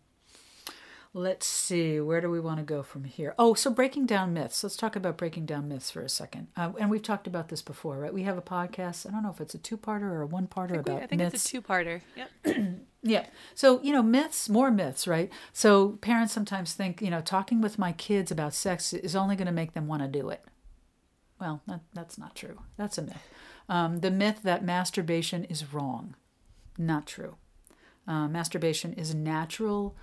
Let's 1.17 1.47
see, 1.47 2.01
where 2.01 2.21
do 2.21 2.29
we 2.29 2.41
want 2.41 2.59
to 2.59 2.65
go 2.65 2.83
from 2.83 3.05
here? 3.05 3.37
Oh, 3.39 3.55
so 3.55 3.71
breaking 3.71 4.07
down 4.07 4.33
myths. 4.33 4.65
Let's 4.65 4.77
talk 4.77 4.97
about 4.97 5.17
breaking 5.17 5.47
down 5.47 5.69
myths 5.69 5.89
for 5.89 6.03
a 6.03 6.09
second. 6.09 6.49
Uh, 6.57 6.73
and 6.77 6.91
we've 6.91 7.05
talked 7.05 7.29
about 7.29 7.51
this 7.51 7.63
before, 7.63 8.01
right? 8.01 8.13
We 8.13 8.25
have 8.25 8.37
a 8.37 8.43
podcast. 8.43 9.07
I 9.07 9.13
don't 9.13 9.23
know 9.23 9.31
if 9.31 9.41
it's 9.41 9.55
a 9.55 9.59
two-parter 9.59 10.03
or 10.03 10.23
a 10.23 10.27
one-parter 10.27 10.77
about 10.81 10.99
we, 10.99 11.05
I 11.05 11.07
think 11.07 11.21
myths. 11.21 11.37
it's 11.37 11.47
a 11.47 11.51
two-parter. 11.53 12.01
Yep. 12.17 12.67
yeah. 13.05 13.27
So 13.55 13.81
you 13.83 13.93
know, 13.93 14.03
myths, 14.03 14.49
more 14.49 14.73
myths, 14.73 15.07
right? 15.07 15.31
So 15.53 15.91
parents 16.01 16.33
sometimes 16.33 16.73
think, 16.73 17.01
you 17.01 17.11
know, 17.11 17.21
talking 17.21 17.61
with 17.61 17.79
my 17.79 17.93
kids 17.93 18.33
about 18.33 18.53
sex 18.53 18.93
is 18.93 19.15
only 19.15 19.37
going 19.37 19.47
to 19.47 19.53
make 19.53 19.75
them 19.75 19.87
want 19.87 20.03
to 20.03 20.09
do 20.09 20.31
it. 20.31 20.45
Well, 21.45 21.61
that, 21.69 21.81
that's 21.93 22.19
not 22.19 22.35
true. 22.35 22.61
That's 22.77 22.99
a 22.99 23.03
myth. 23.03 23.29
Um, 23.69 24.01
the 24.01 24.11
myth 24.11 24.41
that 24.43 24.65
masturbation 24.65 25.45
is 25.45 25.73
wrong, 25.73 26.17
not 26.79 27.07
true. 27.07 27.37
Uh, 28.09 28.29
masturbation 28.29 28.95
is 28.95 29.15
natural 29.15 29.95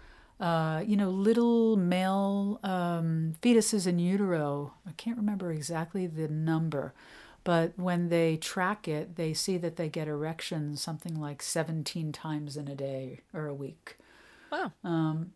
uh, 0.42 0.84
you 0.88 0.98
know, 0.98 1.12
little 1.12 1.78
male 1.78 2.60
um, 2.64 3.36
fetuses 3.44 3.86
in 3.86 4.00
utero. 4.00 4.74
I 4.88 4.92
can't 4.94 5.18
remember 5.18 5.52
exactly 5.52 6.08
the 6.08 6.28
number, 6.28 6.96
but 7.44 7.78
when 7.78 8.10
they 8.10 8.38
track 8.38 8.88
it, 8.88 9.18
they 9.18 9.36
see 9.36 9.58
that 9.60 9.76
they 9.76 9.88
get 9.88 10.08
erections 10.08 10.82
something 10.82 11.14
like 11.14 11.44
17 11.44 12.12
times 12.12 12.58
in 12.58 12.68
a 12.68 12.74
day 12.74 13.20
or 13.36 13.46
a 13.46 13.54
week. 13.54 13.98
Wow. 14.52 14.72
Um, 14.84 15.34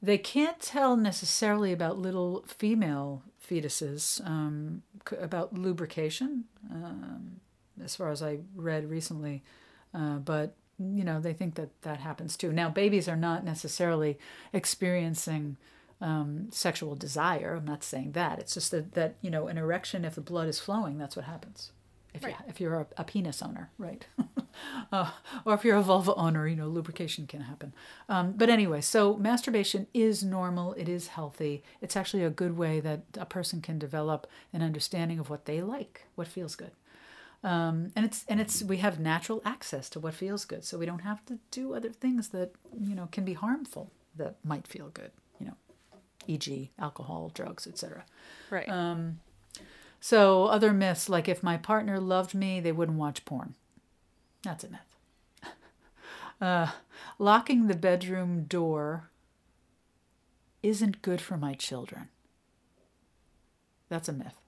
they 0.00 0.18
can't 0.18 0.60
tell 0.60 0.96
necessarily 0.96 1.72
about 1.72 1.98
little 1.98 2.44
female 2.46 3.22
fetuses, 3.44 4.24
um, 4.26 4.82
about 5.20 5.54
lubrication, 5.54 6.44
um, 6.70 7.40
as 7.82 7.96
far 7.96 8.10
as 8.10 8.22
I 8.22 8.38
read 8.54 8.88
recently. 8.88 9.42
Uh, 9.94 10.16
but 10.16 10.54
you 10.78 11.02
know, 11.02 11.20
they 11.20 11.32
think 11.32 11.56
that 11.56 11.82
that 11.82 11.98
happens 11.98 12.36
too. 12.36 12.52
Now, 12.52 12.68
babies 12.68 13.08
are 13.08 13.16
not 13.16 13.44
necessarily 13.44 14.18
experiencing 14.52 15.56
um, 16.00 16.48
sexual 16.50 16.94
desire. 16.94 17.56
I'm 17.56 17.64
not 17.64 17.82
saying 17.82 18.12
that. 18.12 18.38
It's 18.38 18.54
just 18.54 18.70
that, 18.70 18.92
that, 18.92 19.16
you 19.20 19.30
know, 19.30 19.48
an 19.48 19.58
erection, 19.58 20.04
if 20.04 20.14
the 20.14 20.20
blood 20.20 20.48
is 20.48 20.60
flowing, 20.60 20.98
that's 20.98 21.16
what 21.16 21.24
happens. 21.24 21.72
If, 22.18 22.24
right. 22.24 22.34
you, 22.38 22.44
if 22.48 22.60
you're 22.60 22.74
a, 22.74 22.86
a 22.96 23.04
penis 23.04 23.42
owner, 23.42 23.70
right? 23.78 24.04
uh, 24.92 25.10
or 25.44 25.54
if 25.54 25.64
you're 25.64 25.76
a 25.76 25.82
vulva 25.82 26.14
owner, 26.14 26.46
you 26.46 26.56
know, 26.56 26.68
lubrication 26.68 27.26
can 27.26 27.42
happen. 27.42 27.72
Um, 28.08 28.32
but 28.32 28.48
anyway, 28.48 28.80
so 28.80 29.16
masturbation 29.16 29.86
is 29.94 30.24
normal. 30.24 30.74
It 30.74 30.88
is 30.88 31.08
healthy. 31.08 31.62
It's 31.80 31.96
actually 31.96 32.24
a 32.24 32.30
good 32.30 32.56
way 32.56 32.80
that 32.80 33.02
a 33.16 33.26
person 33.26 33.60
can 33.60 33.78
develop 33.78 34.26
an 34.52 34.62
understanding 34.62 35.18
of 35.18 35.30
what 35.30 35.44
they 35.44 35.62
like, 35.62 36.06
what 36.14 36.26
feels 36.26 36.56
good. 36.56 36.72
Um, 37.44 37.92
and 37.94 38.04
it's 38.04 38.24
and 38.28 38.40
it's 38.40 38.64
we 38.64 38.78
have 38.78 38.98
natural 38.98 39.40
access 39.44 39.88
to 39.90 40.00
what 40.00 40.14
feels 40.14 40.44
good, 40.44 40.64
so 40.64 40.76
we 40.76 40.86
don't 40.86 41.02
have 41.02 41.24
to 41.26 41.38
do 41.52 41.72
other 41.72 41.90
things 41.90 42.30
that 42.30 42.50
you 42.82 42.96
know 42.96 43.08
can 43.12 43.24
be 43.24 43.34
harmful 43.34 43.92
that 44.16 44.36
might 44.42 44.66
feel 44.66 44.88
good. 44.88 45.12
You 45.38 45.46
know, 45.46 45.56
e.g., 46.26 46.72
alcohol, 46.80 47.30
drugs, 47.32 47.68
etc. 47.68 48.04
Right. 48.50 48.68
Um, 48.68 49.20
So, 50.00 50.44
other 50.44 50.72
myths 50.72 51.08
like 51.08 51.28
if 51.28 51.42
my 51.42 51.56
partner 51.56 51.98
loved 51.98 52.34
me, 52.34 52.60
they 52.60 52.72
wouldn't 52.72 52.98
watch 52.98 53.24
porn. 53.24 53.54
That's 54.42 54.64
a 54.64 54.70
myth. 54.70 54.80
Uh, 56.40 56.70
locking 57.18 57.66
the 57.66 57.74
bedroom 57.74 58.44
door 58.44 59.10
isn't 60.62 61.02
good 61.02 61.20
for 61.20 61.36
my 61.36 61.52
children. 61.52 62.10
That's 63.88 64.08
a 64.08 64.12
myth. 64.12 64.40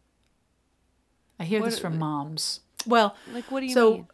I 1.40 1.44
hear 1.44 1.60
what, 1.60 1.70
this 1.70 1.80
from 1.80 1.98
moms. 1.98 2.60
Well, 2.86 3.16
like 3.32 3.50
what 3.50 3.58
do 3.58 3.66
you 3.66 3.72
so, 3.72 3.92
mean? 3.92 4.06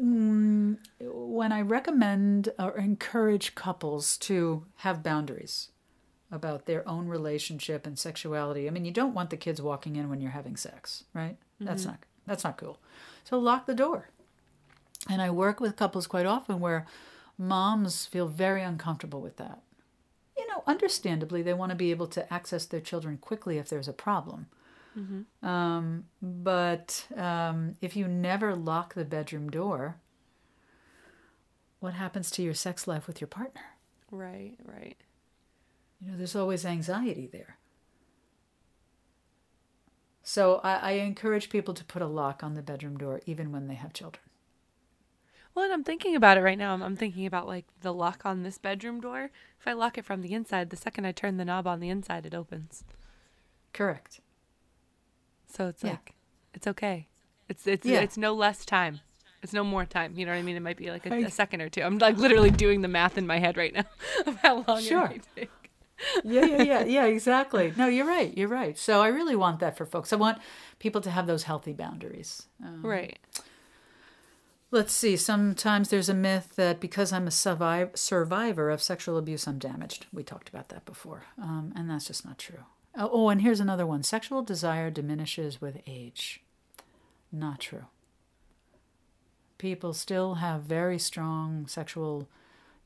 Mm, 0.00 0.78
when 1.00 1.52
I 1.52 1.60
recommend 1.62 2.50
or 2.58 2.78
encourage 2.78 3.54
couples 3.54 4.16
to 4.18 4.64
have 4.76 5.02
boundaries, 5.02 5.70
about 6.30 6.66
their 6.66 6.86
own 6.88 7.08
relationship 7.08 7.86
and 7.86 7.98
sexuality. 7.98 8.66
I 8.66 8.70
mean, 8.70 8.84
you 8.84 8.90
don't 8.90 9.14
want 9.14 9.30
the 9.30 9.36
kids 9.36 9.62
walking 9.62 9.96
in 9.96 10.08
when 10.08 10.20
you're 10.20 10.32
having 10.32 10.56
sex, 10.56 11.04
right? 11.14 11.36
Mm-hmm. 11.56 11.66
That's 11.66 11.84
not 11.84 11.98
that's 12.26 12.44
not 12.44 12.56
cool. 12.56 12.78
So 13.24 13.38
lock 13.38 13.66
the 13.66 13.74
door. 13.74 14.08
And 15.08 15.22
I 15.22 15.30
work 15.30 15.60
with 15.60 15.76
couples 15.76 16.06
quite 16.06 16.26
often 16.26 16.58
where 16.58 16.86
moms 17.38 18.06
feel 18.06 18.26
very 18.26 18.62
uncomfortable 18.62 19.20
with 19.20 19.36
that. 19.36 19.62
You 20.36 20.46
know, 20.48 20.62
understandably, 20.66 21.42
they 21.42 21.54
want 21.54 21.70
to 21.70 21.76
be 21.76 21.90
able 21.90 22.08
to 22.08 22.32
access 22.32 22.66
their 22.66 22.80
children 22.80 23.18
quickly 23.18 23.58
if 23.58 23.68
there's 23.68 23.88
a 23.88 23.92
problem. 23.92 24.46
Mm-hmm. 24.98 25.46
Um, 25.46 26.04
but 26.20 27.06
um, 27.16 27.76
if 27.80 27.96
you 27.96 28.08
never 28.08 28.54
lock 28.54 28.94
the 28.94 29.04
bedroom 29.04 29.50
door, 29.50 29.96
what 31.80 31.94
happens 31.94 32.30
to 32.32 32.42
your 32.42 32.54
sex 32.54 32.86
life 32.88 33.06
with 33.06 33.20
your 33.20 33.28
partner? 33.28 33.62
Right, 34.10 34.54
right. 34.64 34.96
You 36.00 36.10
know, 36.10 36.16
there's 36.16 36.36
always 36.36 36.64
anxiety 36.64 37.28
there. 37.30 37.56
So 40.22 40.60
I, 40.64 40.74
I, 40.74 40.90
encourage 40.92 41.50
people 41.50 41.72
to 41.72 41.84
put 41.84 42.02
a 42.02 42.06
lock 42.06 42.42
on 42.42 42.54
the 42.54 42.62
bedroom 42.62 42.98
door 42.98 43.20
even 43.26 43.52
when 43.52 43.68
they 43.68 43.74
have 43.74 43.92
children. 43.92 44.24
Well, 45.54 45.64
and 45.64 45.72
I'm 45.72 45.84
thinking 45.84 46.16
about 46.16 46.36
it 46.36 46.42
right 46.42 46.58
now. 46.58 46.74
I'm, 46.74 46.82
I'm 46.82 46.96
thinking 46.96 47.26
about 47.26 47.46
like 47.46 47.64
the 47.80 47.94
lock 47.94 48.26
on 48.26 48.42
this 48.42 48.58
bedroom 48.58 49.00
door. 49.00 49.30
If 49.60 49.68
I 49.68 49.72
lock 49.72 49.96
it 49.96 50.04
from 50.04 50.22
the 50.22 50.34
inside, 50.34 50.70
the 50.70 50.76
second 50.76 51.06
I 51.06 51.12
turn 51.12 51.36
the 51.36 51.44
knob 51.44 51.68
on 51.68 51.78
the 51.78 51.88
inside, 51.88 52.26
it 52.26 52.34
opens. 52.34 52.82
Correct. 53.72 54.20
So 55.46 55.68
it's 55.68 55.84
yeah. 55.84 55.90
like 55.90 56.14
it's 56.54 56.66
okay. 56.66 57.06
It's 57.48 57.66
it's 57.66 57.86
yeah. 57.86 58.00
it's 58.00 58.18
no 58.18 58.34
less 58.34 58.64
time. 58.64 59.00
It's 59.42 59.52
no 59.52 59.62
more 59.62 59.84
time. 59.84 60.14
You 60.16 60.26
know 60.26 60.32
what 60.32 60.38
I 60.38 60.42
mean? 60.42 60.56
It 60.56 60.60
might 60.60 60.76
be 60.76 60.90
like 60.90 61.06
a, 61.06 61.24
a 61.24 61.30
second 61.30 61.60
or 61.60 61.68
two. 61.68 61.82
I'm 61.82 61.98
like 61.98 62.16
literally 62.18 62.50
doing 62.50 62.80
the 62.82 62.88
math 62.88 63.16
in 63.16 63.28
my 63.28 63.38
head 63.38 63.56
right 63.56 63.72
now 63.72 63.84
of 64.26 64.36
how 64.36 64.64
long 64.66 64.82
sure. 64.82 65.04
it 65.04 65.10
might 65.10 65.26
take 65.36 65.65
yeah, 66.24 66.44
yeah, 66.44 66.62
yeah, 66.62 66.84
yeah, 66.84 67.04
exactly. 67.06 67.72
No, 67.76 67.86
you're 67.86 68.06
right. 68.06 68.36
You're 68.36 68.48
right. 68.48 68.78
So 68.78 69.02
I 69.02 69.08
really 69.08 69.36
want 69.36 69.60
that 69.60 69.76
for 69.76 69.86
folks. 69.86 70.12
I 70.12 70.16
want 70.16 70.38
people 70.78 71.00
to 71.02 71.10
have 71.10 71.26
those 71.26 71.44
healthy 71.44 71.72
boundaries. 71.72 72.46
Um, 72.64 72.84
right. 72.84 73.18
Let's 74.70 74.92
see. 74.92 75.16
Sometimes 75.16 75.88
there's 75.88 76.08
a 76.08 76.14
myth 76.14 76.54
that 76.56 76.80
because 76.80 77.12
I'm 77.12 77.26
a 77.26 77.30
survive, 77.30 77.90
survivor 77.94 78.70
of 78.70 78.82
sexual 78.82 79.16
abuse, 79.16 79.46
I'm 79.46 79.58
damaged. 79.58 80.06
We 80.12 80.22
talked 80.22 80.48
about 80.48 80.68
that 80.70 80.84
before, 80.84 81.24
um, 81.40 81.72
and 81.76 81.88
that's 81.88 82.06
just 82.06 82.24
not 82.24 82.38
true. 82.38 82.64
Oh, 82.96 83.10
oh, 83.12 83.28
and 83.28 83.42
here's 83.42 83.60
another 83.60 83.86
one 83.86 84.02
sexual 84.02 84.42
desire 84.42 84.90
diminishes 84.90 85.60
with 85.60 85.80
age. 85.86 86.42
Not 87.30 87.60
true. 87.60 87.86
People 89.58 89.92
still 89.92 90.34
have 90.34 90.62
very 90.62 90.98
strong 90.98 91.66
sexual 91.66 92.28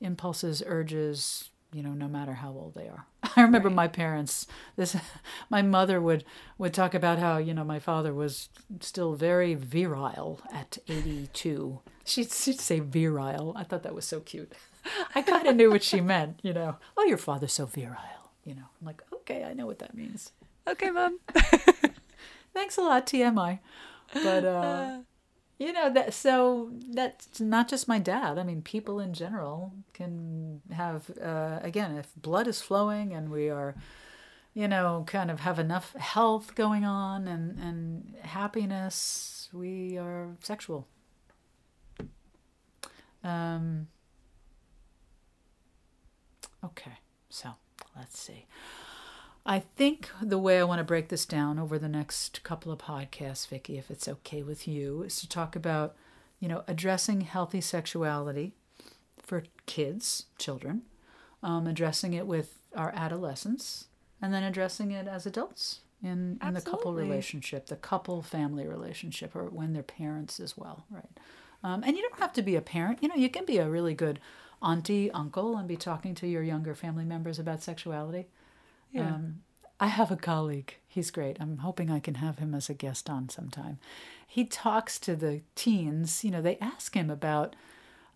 impulses, 0.01 0.63
urges, 0.67 1.51
you 1.73 1.83
know 1.83 1.93
no 1.93 2.09
matter 2.09 2.35
how 2.35 2.51
old 2.51 2.75
they 2.75 2.89
are. 2.89 3.07
I 3.37 3.43
remember 3.43 3.69
right. 3.69 3.75
my 3.75 3.89
parents 3.89 4.47
this 4.77 4.97
my 5.51 5.63
mother 5.63 6.01
would 6.01 6.25
would 6.59 6.75
talk 6.75 6.95
about 6.95 7.19
how 7.19 7.39
you 7.39 7.55
know 7.55 7.65
my 7.65 7.79
father 7.79 8.13
was 8.13 8.49
still 8.81 9.15
very 9.15 9.55
virile 9.55 10.41
at 10.53 10.79
82 10.89 11.81
she'd, 12.05 12.33
she'd 12.33 12.61
say 12.61 12.81
virile. 12.81 13.55
I 13.57 13.65
thought 13.65 13.83
that 13.85 13.95
was 13.95 14.05
so 14.05 14.21
cute. 14.21 14.53
I 15.15 15.23
kind 15.23 15.47
of 15.47 15.57
knew 15.57 15.71
what 15.71 15.83
she 15.83 16.01
meant 16.01 16.41
you 16.43 16.53
know. 16.53 16.77
Oh 16.97 17.05
your 17.05 17.19
father's 17.19 17.53
so 17.53 17.67
virile 17.67 18.33
you 18.45 18.55
know. 18.55 18.67
I'm 18.81 18.87
like 18.87 19.03
okay 19.13 19.45
i 19.45 19.53
know 19.53 19.67
what 19.67 19.79
that 19.79 19.95
means. 19.95 20.33
Okay 20.69 20.91
mom. 20.91 21.19
Thanks 22.53 22.79
a 22.79 22.83
lot 22.83 23.07
tmi 23.07 23.61
but 24.13 24.45
uh 24.45 24.99
you 25.61 25.75
know 25.75 25.93
that 25.93 26.15
so 26.15 26.71
that's 26.95 27.39
not 27.39 27.69
just 27.69 27.87
my 27.87 27.99
dad. 27.99 28.39
I 28.39 28.43
mean 28.43 28.63
people 28.63 28.99
in 28.99 29.13
general 29.13 29.75
can 29.93 30.63
have 30.73 31.11
uh, 31.23 31.59
again 31.63 31.97
if 31.97 32.09
blood 32.17 32.49
is 32.49 32.63
flowing 32.63 33.13
and 33.13 33.31
we 33.31 33.51
are 33.51 33.77
you 34.55 34.67
know 34.67 35.05
kind 35.07 35.31
of 35.31 35.41
have 35.41 35.59
enough 35.59 35.93
health 35.97 36.55
going 36.55 36.85
on 36.87 37.29
and 37.29 37.59
and 37.59 38.15
happiness 38.23 39.51
we 39.53 39.99
are 39.99 40.35
sexual. 40.41 40.89
Um 43.23 43.89
okay 46.65 46.99
so 47.29 47.51
let's 47.95 48.19
see 48.19 48.47
I 49.45 49.61
think 49.61 50.11
the 50.23 50.39
way 50.39 50.61
I 50.61 50.65
want 50.65 50.81
to 50.81 50.85
break 50.85 51.09
this 51.09 51.25
down 51.25 51.59
over 51.59 51.79
the 51.79 51.89
next 51.89 52.43
couple 52.43 52.71
of 52.71 52.79
podcasts, 52.79 53.49
Vicki, 53.49 53.79
if 53.79 53.91
it's 53.91 54.09
okay 54.09 54.43
with 54.43 54.69
you, 54.69 55.03
is 55.03 55.19
to 55.21 55.29
talk 55.29 55.57
about, 55.57 55.97
you 56.39 56.49
know, 56.49 56.63
addressing 56.69 57.23
healthy 57.23 57.61
sexuality 57.61 58.53
for 59.23 59.45
kids, 59.67 60.27
children, 60.39 60.83
um, 61.43 61.67
addressing 61.67 62.13
it 62.13 62.27
with 62.27 62.59
our 62.77 62.93
adolescents, 62.95 63.87
and 64.21 64.33
then 64.35 64.43
addressing 64.43 64.91
it 64.91 65.09
as 65.09 65.25
adults 65.25 65.81
in, 66.03 66.39
in 66.47 66.55
the 66.55 66.61
couple 66.61 66.93
relationship, 66.93 67.67
the 67.67 67.77
couple 67.77 68.23
family 68.23 68.67
relationship, 68.67 69.35
or 69.35 69.45
when 69.45 69.73
they're 69.73 69.83
parents 69.83 70.39
as 70.39 70.57
well, 70.57 70.85
right? 70.91 71.09
Um, 71.63 71.83
and 71.85 71.97
you 71.97 72.03
don't 72.03 72.21
have 72.21 72.33
to 72.35 72.43
be 72.43 72.57
a 72.57 72.61
parent. 72.61 73.03
You 73.03 73.09
know, 73.09 73.15
you 73.15 73.31
can 73.31 73.45
be 73.45 73.59
a 73.59 73.69
really 73.69 73.95
good 73.95 74.21
auntie, 74.63 75.11
uncle, 75.11 75.57
and 75.57 75.67
be 75.67 75.77
talking 75.77 76.15
to 76.17 76.27
your 76.27 76.43
younger 76.43 76.75
family 76.75 77.05
members 77.05 77.39
about 77.39 77.63
sexuality. 77.63 78.27
Yeah. 78.93 79.15
Um, 79.15 79.43
I 79.79 79.87
have 79.87 80.11
a 80.11 80.17
colleague. 80.17 80.75
He's 80.87 81.11
great. 81.11 81.39
I'm 81.41 81.59
hoping 81.59 81.91
I 81.91 82.01
can 82.01 82.17
have 82.17 82.39
him 82.39 82.55
as 82.55 82.69
a 82.69 82.75
guest 82.75 83.09
on 83.09 83.29
sometime. 83.29 83.79
He 84.27 84.45
talks 84.45 84.99
to 85.01 85.17
the 85.17 85.41
teens. 85.55 86.23
You 86.23 86.31
know, 86.31 86.43
they 86.43 86.59
ask 86.59 86.95
him 86.95 87.09
about 87.09 87.57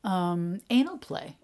um, 0.02 0.60
anal 0.68 0.98
play 0.98 1.36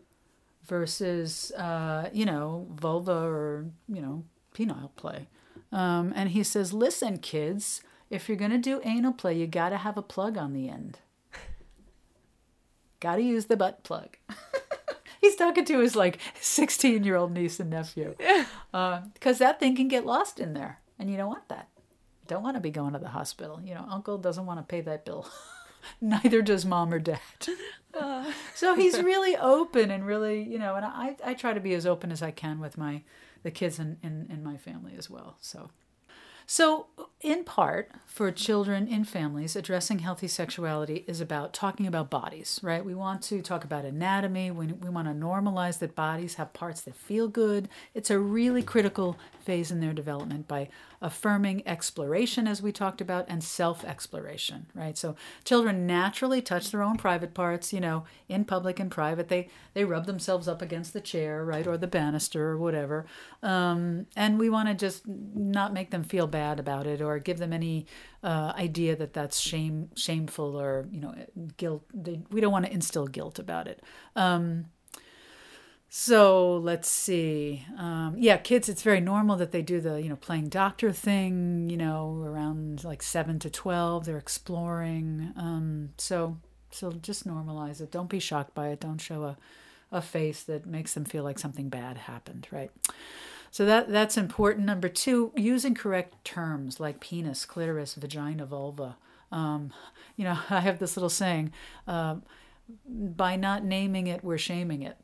versus, 0.67 1.51
uh, 1.53 2.11
you 2.13 2.27
know, 2.27 2.67
vulva 2.75 3.13
or, 3.13 3.67
you 3.89 4.03
know, 4.03 4.25
penile 4.55 4.95
play. 4.97 5.27
Um, 5.73 6.13
and 6.15 6.31
he 6.31 6.43
says, 6.43 6.73
listen, 6.73 7.19
kids, 7.19 7.83
if 8.11 8.29
you're 8.29 8.37
going 8.37 8.51
to 8.51 8.59
do 8.59 8.81
anal 8.85 9.13
play, 9.13 9.35
you 9.35 9.47
got 9.47 9.71
to 9.71 9.79
have 9.79 9.97
a 9.97 10.03
plug 10.03 10.37
on 10.37 10.53
the 10.53 10.69
end. 10.69 10.99
got 13.01 13.17
to 13.17 13.23
use 13.23 13.47
the 13.47 13.57
butt 13.57 13.83
plug. 13.85 14.17
he's 15.21 15.37
talking 15.37 15.65
to 15.67 15.81
his 15.81 15.95
like 15.95 16.19
16 16.41 17.05
year 17.05 17.17
old 17.17 17.33
niece 17.33 17.61
and 17.61 17.71
nephew. 17.71 18.15
Yeah. 18.19 18.45
Because 19.15 19.41
uh, 19.41 19.45
that 19.45 19.61
thing 19.61 19.77
can 19.77 19.89
get 19.89 20.07
lost 20.07 20.41
in 20.41 20.55
there. 20.55 20.81
And 20.99 21.11
you 21.11 21.17
don't 21.17 21.29
want 21.29 21.49
that. 21.49 21.69
Don't 22.27 22.43
want 22.43 22.57
to 22.57 22.61
be 22.61 22.71
going 22.71 22.93
to 22.93 22.99
the 22.99 23.09
hospital. 23.09 23.61
You 23.65 23.75
know, 23.75 23.87
uncle 23.89 24.19
doesn't 24.19 24.47
want 24.47 24.61
to 24.61 24.65
pay 24.65 24.81
that 24.83 25.05
bill. 25.05 25.29
Neither 26.01 26.43
does 26.43 26.67
mom 26.67 26.93
or 26.93 26.99
dad. 26.99 27.21
Uh. 27.99 28.31
so 28.55 28.75
he's 28.75 29.03
really 29.03 29.37
open 29.37 29.91
and 29.91 30.07
really, 30.07 30.43
you 30.43 30.59
know, 30.59 30.75
and 30.75 30.85
I, 30.85 31.17
I 31.25 31.35
try 31.35 31.55
to 31.55 31.61
be 31.61 31.75
as 31.75 31.87
open 31.87 32.13
as 32.13 32.23
I 32.23 32.31
can 32.31 32.61
with 32.61 32.77
my 32.77 33.03
the 33.43 33.51
kids 33.51 33.79
in, 33.79 33.97
in, 34.03 34.27
in 34.29 34.45
my 34.45 34.59
family 34.59 34.95
as 34.99 35.09
well. 35.09 35.37
So 35.41 35.71
so, 36.53 36.89
in 37.21 37.45
part, 37.45 37.93
for 38.07 38.33
children 38.33 38.89
in 38.89 39.05
families, 39.05 39.55
addressing 39.55 40.01
healthy 40.01 40.27
sexuality 40.27 41.05
is 41.07 41.21
about 41.21 41.53
talking 41.53 41.87
about 41.87 42.11
bodies, 42.11 42.59
right? 42.61 42.85
We 42.85 42.93
want 42.93 43.23
to 43.23 43.41
talk 43.41 43.63
about 43.63 43.85
anatomy. 43.85 44.51
We, 44.51 44.67
we 44.67 44.91
want 44.91 45.07
to 45.07 45.15
normalize 45.15 45.79
that 45.79 45.95
bodies 45.95 46.35
have 46.35 46.53
parts 46.53 46.81
that 46.81 46.97
feel 46.97 47.29
good. 47.29 47.69
It's 47.95 48.11
a 48.11 48.19
really 48.19 48.65
critical 48.65 49.17
phase 49.39 49.71
in 49.71 49.79
their 49.79 49.93
development 49.93 50.49
by 50.49 50.71
affirming 51.03 51.67
exploration, 51.67 52.47
as 52.47 52.61
we 52.61 52.73
talked 52.73 53.01
about, 53.01 53.25
and 53.29 53.43
self 53.43 53.85
exploration, 53.85 54.67
right? 54.75 54.99
So 54.99 55.17
children 55.45 55.87
naturally 55.87 56.43
touch 56.43 56.71
their 56.71 56.83
own 56.83 56.97
private 56.97 57.33
parts, 57.33 57.73
you 57.73 57.81
know, 57.81 58.05
in 58.29 58.45
public 58.45 58.79
and 58.79 58.91
private. 58.91 59.29
They, 59.29 59.49
they 59.73 59.85
rub 59.85 60.07
themselves 60.07 60.47
up 60.47 60.61
against 60.61 60.93
the 60.93 61.01
chair, 61.01 61.45
right, 61.45 61.67
or 61.67 61.79
the 61.79 61.87
banister 61.87 62.51
or 62.51 62.59
whatever. 62.59 63.07
Um, 63.43 64.07
and 64.15 64.39
we 64.39 64.51
want 64.51 64.69
to 64.69 64.75
just 64.75 65.07
not 65.07 65.73
make 65.73 65.91
them 65.91 66.05
feel 66.05 66.27
bad 66.27 66.61
about 66.61 66.87
it 66.87 67.01
or 67.01 67.19
give 67.19 67.39
them 67.39 67.53
any 67.53 67.87
uh, 68.23 68.53
idea 68.57 68.95
that 68.97 69.15
that's 69.15 69.39
shame, 69.41 69.91
shameful 69.95 70.61
or, 70.61 70.87
you 70.91 71.01
know, 71.01 71.15
guilt. 71.57 71.85
They, 71.95 72.21
we 72.31 72.41
don't 72.41 72.53
want 72.53 72.67
to 72.67 72.73
instill 72.73 73.07
guilt 73.07 73.39
about 73.39 73.67
it. 73.69 73.83
Um, 74.17 74.67
so 75.93 76.59
let's 76.59 76.89
see. 76.89 77.67
Um, 77.77 78.15
yeah, 78.17 78.37
kids, 78.37 78.69
it's 78.69 78.83
very 78.83 79.01
normal 79.01 79.35
that 79.37 79.51
they 79.51 79.61
do 79.61 79.81
the, 79.81 80.01
you 80.01 80.09
know, 80.09 80.15
playing 80.15 80.49
doctor 80.49 80.93
thing, 80.93 81.69
you 81.69 81.77
know, 81.77 82.23
around 82.25 82.85
like 82.85 83.03
seven 83.03 83.41
to 83.41 83.51
12. 83.51 84.05
They're 84.05 84.17
exploring. 84.17 85.33
Um, 85.37 85.91
so, 85.99 86.39
so 86.71 86.93
just 86.93 87.27
normalize 87.27 87.81
it. 87.81 87.91
Don't 87.91 88.09
be 88.09 88.21
shocked 88.21 88.55
by 88.55 88.69
it. 88.69 88.79
Don't 88.79 89.01
show 89.01 89.25
a, 89.25 89.37
a 89.91 90.01
face 90.01 90.45
that 90.45 90.65
makes 90.65 90.95
them 90.95 91.05
feel 91.05 91.25
like 91.25 91.41
something 91.41 91.69
bad 91.69 91.99
happened, 91.99 92.47
right? 92.53 92.71
So 93.51 93.67
that 93.67 93.89
that's 93.89 94.17
important. 94.17 94.67
Number 94.67 94.89
two, 94.89 95.33
using 95.37 95.75
correct 95.75 96.25
terms 96.25 96.79
like 96.79 97.01
penis, 97.01 97.45
clitoris, 97.45 97.95
vagina, 97.95 98.47
vulva. 98.47 98.97
Um, 99.33 99.73
you 100.15 100.23
know, 100.23 100.39
I 100.51 100.61
have 100.61 100.79
this 100.79 100.97
little 100.97 101.11
saying: 101.11 101.53
uh, 101.89 102.17
by 102.89 103.35
not 103.35 103.65
naming 103.65 104.07
it, 104.07 104.23
we're 104.23 104.39
shaming 104.39 104.83
it. 104.83 104.97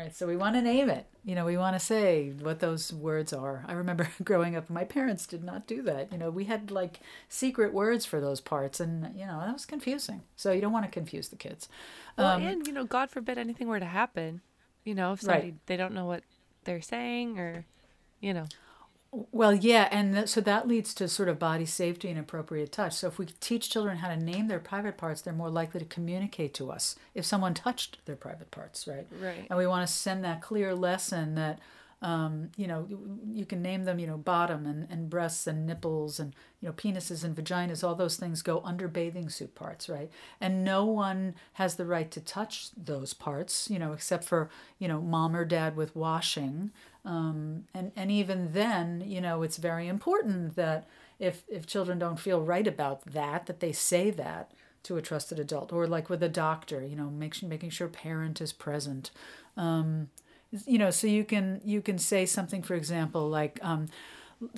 Right. 0.00 0.16
So 0.16 0.26
we 0.26 0.36
want 0.36 0.54
to 0.54 0.62
name 0.62 0.88
it. 0.88 1.06
You 1.24 1.34
know, 1.34 1.44
we 1.44 1.58
want 1.58 1.76
to 1.76 1.80
say 1.80 2.30
what 2.40 2.60
those 2.60 2.90
words 2.90 3.34
are. 3.34 3.64
I 3.68 3.74
remember 3.74 4.08
growing 4.24 4.56
up, 4.56 4.70
my 4.70 4.84
parents 4.84 5.26
did 5.26 5.44
not 5.44 5.66
do 5.66 5.82
that. 5.82 6.10
You 6.10 6.16
know, 6.16 6.30
we 6.30 6.44
had 6.44 6.70
like 6.70 7.00
secret 7.28 7.74
words 7.74 8.06
for 8.06 8.18
those 8.18 8.40
parts, 8.40 8.80
and 8.80 9.14
you 9.14 9.26
know 9.26 9.40
that 9.40 9.52
was 9.52 9.66
confusing. 9.66 10.22
So 10.36 10.52
you 10.52 10.62
don't 10.62 10.72
want 10.72 10.86
to 10.86 10.90
confuse 10.90 11.28
the 11.28 11.36
kids. 11.36 11.68
Well, 12.16 12.28
um, 12.28 12.42
and 12.42 12.66
you 12.66 12.72
know, 12.72 12.84
God 12.84 13.10
forbid 13.10 13.36
anything 13.36 13.68
were 13.68 13.78
to 13.78 13.84
happen. 13.84 14.40
You 14.84 14.94
know, 14.94 15.12
if 15.12 15.20
somebody 15.20 15.48
right. 15.48 15.66
they 15.66 15.76
don't 15.76 15.92
know 15.92 16.06
what 16.06 16.22
they're 16.64 16.80
saying 16.80 17.38
or 17.38 17.66
you 18.20 18.32
know 18.32 18.46
well 19.12 19.54
yeah 19.54 19.88
and 19.90 20.14
th- 20.14 20.28
so 20.28 20.40
that 20.40 20.68
leads 20.68 20.94
to 20.94 21.08
sort 21.08 21.28
of 21.28 21.38
body 21.38 21.66
safety 21.66 22.08
and 22.08 22.18
appropriate 22.18 22.70
touch. 22.70 22.92
So 22.94 23.08
if 23.08 23.18
we 23.18 23.26
teach 23.26 23.68
children 23.70 23.98
how 23.98 24.08
to 24.08 24.16
name 24.16 24.48
their 24.48 24.60
private 24.60 24.96
parts 24.96 25.20
they're 25.20 25.32
more 25.32 25.50
likely 25.50 25.80
to 25.80 25.86
communicate 25.86 26.54
to 26.54 26.70
us 26.70 26.96
if 27.14 27.24
someone 27.24 27.54
touched 27.54 27.98
their 28.06 28.16
private 28.16 28.50
parts 28.50 28.86
right? 28.86 29.06
Right. 29.20 29.46
And 29.48 29.58
we 29.58 29.66
want 29.66 29.86
to 29.86 29.92
send 29.92 30.24
that 30.24 30.42
clear 30.42 30.74
lesson 30.74 31.34
that 31.34 31.58
um, 32.02 32.50
you 32.56 32.66
know, 32.66 32.86
you 33.30 33.44
can 33.44 33.60
name 33.60 33.84
them, 33.84 33.98
you 33.98 34.06
know, 34.06 34.16
bottom 34.16 34.64
and, 34.64 34.86
and 34.90 35.10
breasts 35.10 35.46
and 35.46 35.66
nipples 35.66 36.18
and, 36.18 36.34
you 36.60 36.68
know, 36.68 36.72
penises 36.72 37.24
and 37.24 37.36
vaginas, 37.36 37.84
all 37.84 37.94
those 37.94 38.16
things 38.16 38.40
go 38.40 38.62
under 38.64 38.88
bathing 38.88 39.28
suit 39.28 39.54
parts, 39.54 39.86
right? 39.88 40.10
And 40.40 40.64
no 40.64 40.86
one 40.86 41.34
has 41.54 41.74
the 41.74 41.84
right 41.84 42.10
to 42.12 42.20
touch 42.20 42.70
those 42.74 43.12
parts, 43.12 43.68
you 43.70 43.78
know, 43.78 43.92
except 43.92 44.24
for, 44.24 44.48
you 44.78 44.88
know, 44.88 45.00
mom 45.00 45.36
or 45.36 45.44
dad 45.44 45.76
with 45.76 45.94
washing. 45.94 46.70
Um, 47.04 47.64
and, 47.74 47.92
and 47.94 48.10
even 48.10 48.52
then, 48.52 49.02
you 49.04 49.20
know, 49.20 49.42
it's 49.42 49.58
very 49.58 49.86
important 49.86 50.56
that 50.56 50.86
if, 51.18 51.44
if 51.48 51.66
children 51.66 51.98
don't 51.98 52.18
feel 52.18 52.40
right 52.40 52.66
about 52.66 53.04
that, 53.12 53.44
that 53.44 53.60
they 53.60 53.72
say 53.72 54.10
that 54.10 54.52
to 54.84 54.96
a 54.96 55.02
trusted 55.02 55.38
adult 55.38 55.70
or 55.70 55.86
like 55.86 56.08
with 56.08 56.22
a 56.22 56.30
doctor, 56.30 56.82
you 56.82 56.96
know, 56.96 57.10
make, 57.10 57.42
making 57.42 57.68
sure 57.68 57.88
parent 57.88 58.40
is 58.40 58.54
present. 58.54 59.10
Um, 59.54 60.08
you 60.66 60.78
know 60.78 60.90
so 60.90 61.06
you 61.06 61.24
can 61.24 61.60
you 61.64 61.80
can 61.80 61.98
say 61.98 62.26
something 62.26 62.62
for 62.62 62.74
example 62.74 63.28
like 63.28 63.58
um, 63.62 63.88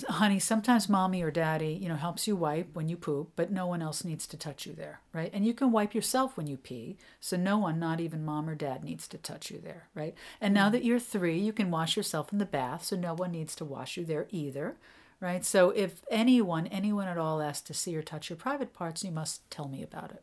honey 0.08 0.38
sometimes 0.38 0.88
mommy 0.88 1.22
or 1.22 1.30
daddy 1.30 1.78
you 1.80 1.88
know 1.88 1.96
helps 1.96 2.28
you 2.28 2.36
wipe 2.36 2.68
when 2.72 2.88
you 2.88 2.96
poop 2.96 3.30
but 3.34 3.50
no 3.50 3.66
one 3.66 3.82
else 3.82 4.04
needs 4.04 4.26
to 4.26 4.36
touch 4.36 4.64
you 4.64 4.72
there 4.72 5.00
right? 5.12 5.30
And 5.34 5.44
you 5.44 5.52
can 5.52 5.72
wipe 5.72 5.94
yourself 5.94 6.36
when 6.36 6.46
you 6.46 6.56
pee 6.56 6.96
so 7.20 7.36
no 7.36 7.58
one 7.58 7.78
not 7.78 8.00
even 8.00 8.24
mom 8.24 8.48
or 8.48 8.54
dad 8.54 8.84
needs 8.84 9.08
to 9.08 9.18
touch 9.18 9.50
you 9.50 9.58
there 9.58 9.88
right? 9.94 10.14
And 10.40 10.54
now 10.54 10.68
mm. 10.68 10.72
that 10.72 10.84
you're 10.84 11.00
three 11.00 11.38
you 11.38 11.52
can 11.52 11.70
wash 11.70 11.96
yourself 11.96 12.32
in 12.32 12.38
the 12.38 12.46
bath 12.46 12.84
so 12.84 12.96
no 12.96 13.14
one 13.14 13.32
needs 13.32 13.54
to 13.56 13.64
wash 13.64 13.96
you 13.96 14.04
there 14.04 14.28
either 14.30 14.76
right? 15.20 15.44
So 15.44 15.70
if 15.70 16.02
anyone 16.10 16.68
anyone 16.68 17.08
at 17.08 17.18
all 17.18 17.42
asks 17.42 17.66
to 17.66 17.74
see 17.74 17.96
or 17.96 18.02
touch 18.02 18.30
your 18.30 18.36
private 18.36 18.72
parts 18.72 19.02
you 19.02 19.10
must 19.10 19.50
tell 19.50 19.68
me 19.68 19.82
about 19.82 20.12
it 20.12 20.22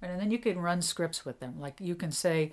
right? 0.00 0.10
And 0.10 0.20
then 0.20 0.30
you 0.30 0.38
can 0.38 0.58
run 0.58 0.82
scripts 0.82 1.24
with 1.24 1.40
them. 1.40 1.56
Like 1.58 1.80
you 1.80 1.94
can 1.94 2.10
say 2.10 2.52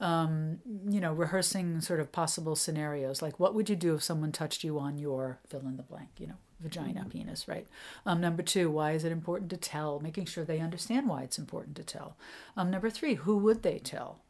um, 0.00 0.58
you 0.88 1.00
know, 1.00 1.12
rehearsing 1.12 1.80
sort 1.80 2.00
of 2.00 2.12
possible 2.12 2.56
scenarios, 2.56 3.22
like 3.22 3.40
what 3.40 3.54
would 3.54 3.70
you 3.70 3.76
do 3.76 3.94
if 3.94 4.02
someone 4.02 4.32
touched 4.32 4.64
you 4.64 4.78
on 4.78 4.98
your 4.98 5.38
fill 5.48 5.60
in 5.60 5.76
the 5.76 5.82
blank, 5.82 6.08
you 6.18 6.26
know, 6.26 6.36
vagina, 6.60 7.00
mm-hmm. 7.00 7.08
penis, 7.10 7.48
right? 7.48 7.66
Um, 8.04 8.20
number 8.20 8.42
two, 8.42 8.70
why 8.70 8.92
is 8.92 9.04
it 9.04 9.12
important 9.12 9.50
to 9.50 9.56
tell? 9.56 10.00
Making 10.00 10.26
sure 10.26 10.44
they 10.44 10.60
understand 10.60 11.08
why 11.08 11.22
it's 11.22 11.38
important 11.38 11.76
to 11.76 11.84
tell. 11.84 12.16
Um, 12.56 12.70
number 12.70 12.90
three, 12.90 13.14
who 13.14 13.38
would 13.38 13.62
they 13.62 13.78
tell? 13.78 14.20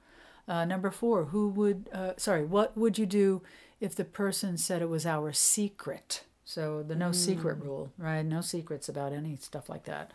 Uh, 0.49 0.65
number 0.65 0.91
four, 0.91 1.27
who 1.27 1.49
would, 1.49 1.89
uh, 1.93 2.13
sorry, 2.17 2.45
what 2.45 2.77
would 2.77 2.99
you 2.99 3.07
do 3.07 3.43
if 3.81 3.95
the 3.95 4.05
person 4.05 4.57
said 4.57 4.83
it 4.83 4.89
was 4.89 5.05
our 5.05 5.33
secret? 5.33 6.23
So 6.45 6.85
the 6.85 6.95
no 6.95 7.11
mm. 7.11 7.15
secret 7.15 7.59
rule, 7.59 7.93
right? 7.99 8.25
No 8.25 8.41
secrets 8.41 8.89
about 8.89 9.13
any 9.13 9.35
stuff 9.35 9.69
like 9.69 9.85
that. 9.85 10.13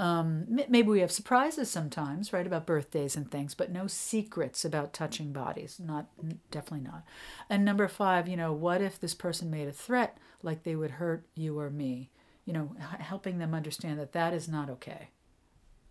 Um, 0.00 0.46
maybe 0.48 0.88
we 0.88 1.00
have 1.00 1.12
surprises 1.12 1.70
sometimes, 1.70 2.32
right, 2.32 2.46
about 2.46 2.64
birthdays 2.64 3.16
and 3.16 3.30
things, 3.30 3.54
but 3.54 3.70
no 3.70 3.86
secrets 3.86 4.64
about 4.64 4.94
touching 4.94 5.30
bodies. 5.30 5.78
Not 5.78 6.06
definitely 6.50 6.88
not. 6.88 7.04
And 7.50 7.66
number 7.66 7.86
five, 7.86 8.26
you 8.26 8.34
know, 8.34 8.50
what 8.50 8.80
if 8.80 8.98
this 8.98 9.12
person 9.12 9.50
made 9.50 9.68
a 9.68 9.72
threat 9.72 10.16
like 10.42 10.62
they 10.62 10.74
would 10.74 10.92
hurt 10.92 11.26
you 11.34 11.58
or 11.58 11.68
me? 11.68 12.08
You 12.46 12.54
know, 12.54 12.72
helping 12.78 13.36
them 13.36 13.54
understand 13.54 14.00
that 14.00 14.12
that 14.12 14.32
is 14.32 14.48
not 14.48 14.70
okay. 14.70 15.10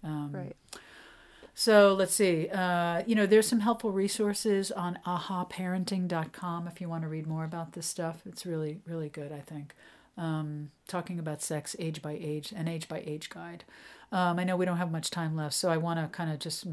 Um, 0.03 0.31
right. 0.33 0.55
So 1.53 1.93
let's 1.93 2.15
see. 2.15 2.49
Uh, 2.49 3.03
you 3.05 3.13
know, 3.13 3.27
there's 3.27 3.47
some 3.47 3.59
helpful 3.59 3.91
resources 3.91 4.71
on 4.71 4.97
ahaparenting.com 5.05 6.67
if 6.67 6.81
you 6.81 6.89
want 6.89 7.03
to 7.03 7.09
read 7.09 7.27
more 7.27 7.43
about 7.43 7.73
this 7.73 7.85
stuff. 7.85 8.23
It's 8.25 8.43
really, 8.43 8.79
really 8.87 9.09
good, 9.09 9.31
I 9.31 9.41
think. 9.41 9.75
Um, 10.17 10.71
talking 10.87 11.19
about 11.19 11.41
sex 11.41 11.75
age 11.77 12.01
by 12.01 12.13
age, 12.13 12.51
an 12.55 12.67
age 12.67 12.87
by 12.87 13.03
age 13.05 13.29
guide. 13.29 13.65
Um, 14.11 14.39
I 14.39 14.43
know 14.43 14.55
we 14.55 14.65
don't 14.65 14.77
have 14.77 14.91
much 14.91 15.11
time 15.11 15.35
left, 15.35 15.53
so 15.53 15.69
I 15.69 15.77
want 15.77 15.99
to 15.99 16.07
kind 16.07 16.31
of 16.31 16.39
just 16.39 16.65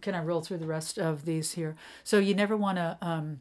can 0.00 0.14
I 0.14 0.22
roll 0.22 0.40
through 0.40 0.58
the 0.58 0.66
rest 0.66 0.98
of 0.98 1.24
these 1.24 1.52
here. 1.52 1.76
So 2.04 2.18
you 2.18 2.34
never 2.34 2.56
want 2.56 2.78
to. 2.78 2.98
Um, 3.00 3.40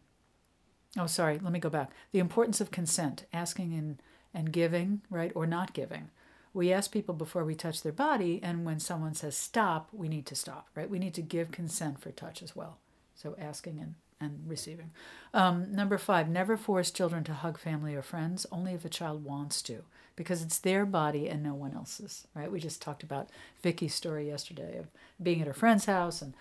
oh, 0.97 1.07
sorry. 1.07 1.39
Let 1.39 1.51
me 1.51 1.59
go 1.59 1.69
back. 1.69 1.91
The 2.11 2.19
importance 2.19 2.61
of 2.61 2.71
consent, 2.71 3.25
asking 3.33 3.73
and 3.73 4.01
and 4.33 4.51
giving, 4.51 5.01
right, 5.09 5.31
or 5.33 5.47
not 5.47 5.73
giving. 5.73 6.09
We 6.53 6.71
ask 6.71 6.91
people 6.91 7.13
before 7.13 7.43
we 7.43 7.55
touch 7.55 7.81
their 7.81 7.91
body, 7.91 8.39
and 8.43 8.65
when 8.65 8.79
someone 8.79 9.13
says 9.13 9.37
stop, 9.37 9.89
we 9.91 10.07
need 10.07 10.25
to 10.27 10.35
stop, 10.35 10.67
right? 10.75 10.89
We 10.89 10.99
need 10.99 11.13
to 11.15 11.21
give 11.21 11.51
consent 11.51 11.99
for 11.99 12.11
touch 12.11 12.41
as 12.41 12.55
well. 12.55 12.77
So 13.15 13.35
asking 13.39 13.79
and 13.79 13.95
and 14.19 14.43
receiving. 14.47 14.91
Um, 15.33 15.71
number 15.71 15.97
five, 15.97 16.27
never 16.27 16.57
force 16.57 16.91
children 16.91 17.23
to 17.25 17.33
hug 17.33 17.57
family 17.57 17.95
or 17.95 18.01
friends, 18.01 18.45
only 18.51 18.73
if 18.73 18.85
a 18.85 18.89
child 18.89 19.23
wants 19.23 19.61
to, 19.63 19.83
because 20.17 20.41
it's 20.41 20.57
their 20.59 20.85
body 20.85 21.29
and 21.29 21.41
no 21.41 21.53
one 21.53 21.73
else's, 21.73 22.27
right? 22.33 22.51
We 22.51 22.59
just 22.59 22.81
talked 22.81 23.03
about 23.03 23.29
Vicky's 23.61 23.95
story 23.95 24.27
yesterday 24.27 24.77
of 24.77 24.87
being 25.23 25.39
at 25.39 25.47
her 25.47 25.53
friend's 25.53 25.85
house 25.85 26.21
and, 26.21 26.33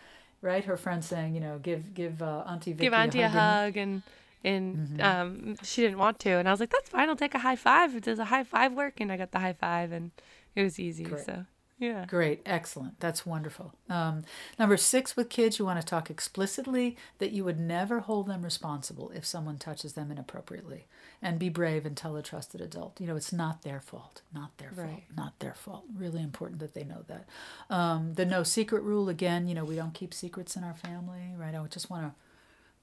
right, 0.42 0.64
her 0.64 0.76
friend 0.76 1.04
saying, 1.04 1.36
you 1.36 1.40
know, 1.40 1.60
give 1.62 1.94
give 1.94 2.20
uh, 2.20 2.42
Auntie 2.48 2.72
Vicky 2.72 2.86
give 2.86 2.94
Auntie 2.94 3.20
a 3.20 3.28
hug, 3.28 3.36
a 3.36 3.40
hug 3.40 3.76
and. 3.76 4.02
and 4.42 4.76
mm-hmm. 4.76 5.00
um, 5.00 5.56
she 5.62 5.82
didn't 5.82 5.98
want 5.98 6.18
to, 6.20 6.30
and 6.30 6.48
I 6.48 6.52
was 6.52 6.60
like, 6.60 6.70
"That's 6.70 6.88
fine. 6.88 7.08
I'll 7.08 7.16
take 7.16 7.34
a 7.34 7.40
high 7.40 7.56
five. 7.56 8.00
Does 8.00 8.18
a 8.18 8.26
high 8.26 8.44
five 8.44 8.72
work?" 8.74 9.00
And 9.00 9.10
I 9.10 9.16
got 9.16 9.32
the 9.32 9.40
high 9.40 9.54
five, 9.54 9.90
and 9.92 10.12
it 10.54 10.62
was 10.62 10.78
easy. 10.78 11.04
So 11.24 11.46
yeah. 11.78 12.06
Great. 12.06 12.40
Excellent. 12.46 12.98
That's 13.00 13.26
wonderful. 13.26 13.74
Um, 13.90 14.24
number 14.58 14.76
six, 14.78 15.14
with 15.14 15.28
kids, 15.28 15.58
you 15.58 15.66
want 15.66 15.78
to 15.80 15.86
talk 15.86 16.08
explicitly 16.08 16.96
that 17.18 17.32
you 17.32 17.44
would 17.44 17.60
never 17.60 18.00
hold 18.00 18.28
them 18.28 18.42
responsible 18.42 19.10
if 19.14 19.26
someone 19.26 19.58
touches 19.58 19.92
them 19.92 20.10
inappropriately. 20.10 20.86
And 21.20 21.38
be 21.38 21.48
brave 21.48 21.84
and 21.84 21.96
tell 21.96 22.16
a 22.16 22.22
trusted 22.22 22.60
adult. 22.60 23.00
You 23.00 23.06
know, 23.06 23.16
it's 23.16 23.32
not 23.32 23.62
their 23.62 23.80
fault. 23.80 24.22
Not 24.34 24.56
their 24.58 24.70
right. 24.74 24.88
fault. 24.88 25.02
Not 25.16 25.38
their 25.40 25.54
fault. 25.54 25.84
Really 25.96 26.22
important 26.22 26.60
that 26.60 26.74
they 26.74 26.84
know 26.84 27.04
that. 27.08 27.26
Um, 27.68 28.14
the 28.14 28.24
no 28.26 28.42
secret 28.42 28.82
rule, 28.82 29.08
again, 29.08 29.48
you 29.48 29.54
know, 29.54 29.64
we 29.64 29.76
don't 29.76 29.94
keep 29.94 30.14
secrets 30.14 30.56
in 30.56 30.64
our 30.64 30.74
family, 30.74 31.32
right? 31.36 31.54
I 31.54 31.66
just 31.68 31.90
want 31.90 32.04
to 32.04 32.14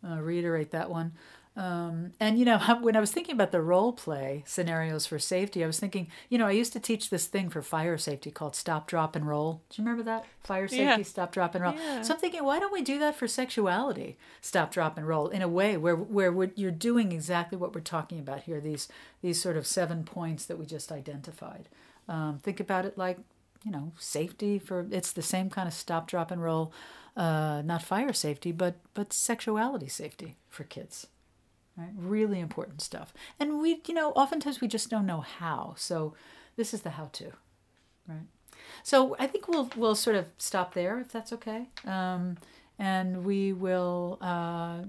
uh, 0.07 0.21
reiterate 0.21 0.71
that 0.71 0.89
one. 0.89 1.13
Um, 1.55 2.13
and 2.19 2.39
you 2.39 2.45
know, 2.45 2.57
when 2.81 2.95
I 2.95 2.99
was 2.99 3.11
thinking 3.11 3.35
about 3.35 3.51
the 3.51 3.61
role 3.61 3.93
play 3.93 4.43
scenarios 4.45 5.05
for 5.05 5.19
safety, 5.19 5.63
I 5.63 5.67
was 5.67 5.79
thinking, 5.79 6.07
you 6.29 6.37
know, 6.37 6.47
I 6.47 6.51
used 6.51 6.73
to 6.73 6.79
teach 6.79 7.09
this 7.09 7.27
thing 7.27 7.49
for 7.49 7.61
fire 7.61 7.97
safety 7.97 8.31
called 8.31 8.55
stop, 8.55 8.87
drop, 8.87 9.15
and 9.15 9.27
roll. 9.27 9.61
Do 9.69 9.81
you 9.81 9.85
remember 9.85 10.03
that? 10.03 10.25
Fire 10.43 10.67
safety, 10.67 10.83
yeah. 10.83 11.01
stop, 11.03 11.31
drop, 11.31 11.53
and 11.55 11.63
roll. 11.63 11.75
Yeah. 11.75 12.01
So 12.01 12.13
I'm 12.13 12.19
thinking, 12.19 12.43
why 12.43 12.59
don't 12.59 12.73
we 12.73 12.81
do 12.81 12.99
that 12.99 13.15
for 13.15 13.27
sexuality? 13.27 14.17
Stop, 14.41 14.71
drop, 14.71 14.97
and 14.97 15.07
roll 15.07 15.27
in 15.27 15.41
a 15.41 15.47
way 15.47 15.77
where 15.77 15.95
where 15.95 16.51
you're 16.55 16.71
doing 16.71 17.11
exactly 17.11 17.57
what 17.57 17.75
we're 17.75 17.81
talking 17.81 18.19
about 18.19 18.43
here. 18.43 18.59
These 18.59 18.87
these 19.21 19.41
sort 19.41 19.57
of 19.57 19.67
seven 19.67 20.03
points 20.03 20.45
that 20.45 20.57
we 20.57 20.65
just 20.65 20.91
identified. 20.91 21.69
Um, 22.09 22.39
think 22.41 22.59
about 22.59 22.85
it 22.85 22.97
like 22.97 23.19
you 23.63 23.71
know 23.71 23.93
safety 23.97 24.59
for 24.59 24.87
it's 24.91 25.11
the 25.11 25.21
same 25.21 25.49
kind 25.51 25.67
of 25.67 25.73
stop, 25.73 26.07
drop, 26.07 26.31
and 26.31 26.41
roll. 26.41 26.73
Uh, 27.15 27.61
not 27.63 27.83
fire 27.83 28.13
safety, 28.13 28.51
but 28.51 28.75
but 28.93 29.13
sexuality 29.13 29.87
safety 29.87 30.35
for 30.49 30.63
kids. 30.63 31.07
Right? 31.77 31.91
Really 31.95 32.39
important 32.39 32.81
stuff. 32.81 33.13
And 33.39 33.59
we, 33.61 33.81
you 33.87 33.93
know, 33.93 34.11
oftentimes 34.11 34.61
we 34.61 34.67
just 34.67 34.89
don't 34.89 35.05
know 35.05 35.21
how. 35.21 35.75
So 35.77 36.15
this 36.55 36.73
is 36.73 36.81
the 36.81 36.91
how 36.91 37.09
to, 37.13 37.31
right? 38.07 38.27
So 38.81 39.15
I 39.19 39.27
think 39.27 39.47
we'll 39.47 39.69
we'll 39.75 39.95
sort 39.95 40.15
of 40.15 40.25
stop 40.37 40.73
there 40.73 40.99
if 40.99 41.11
that's 41.11 41.33
okay, 41.33 41.67
um, 41.85 42.37
and 42.79 43.23
we 43.23 43.53
will 43.53 44.17
uh, 44.21 44.83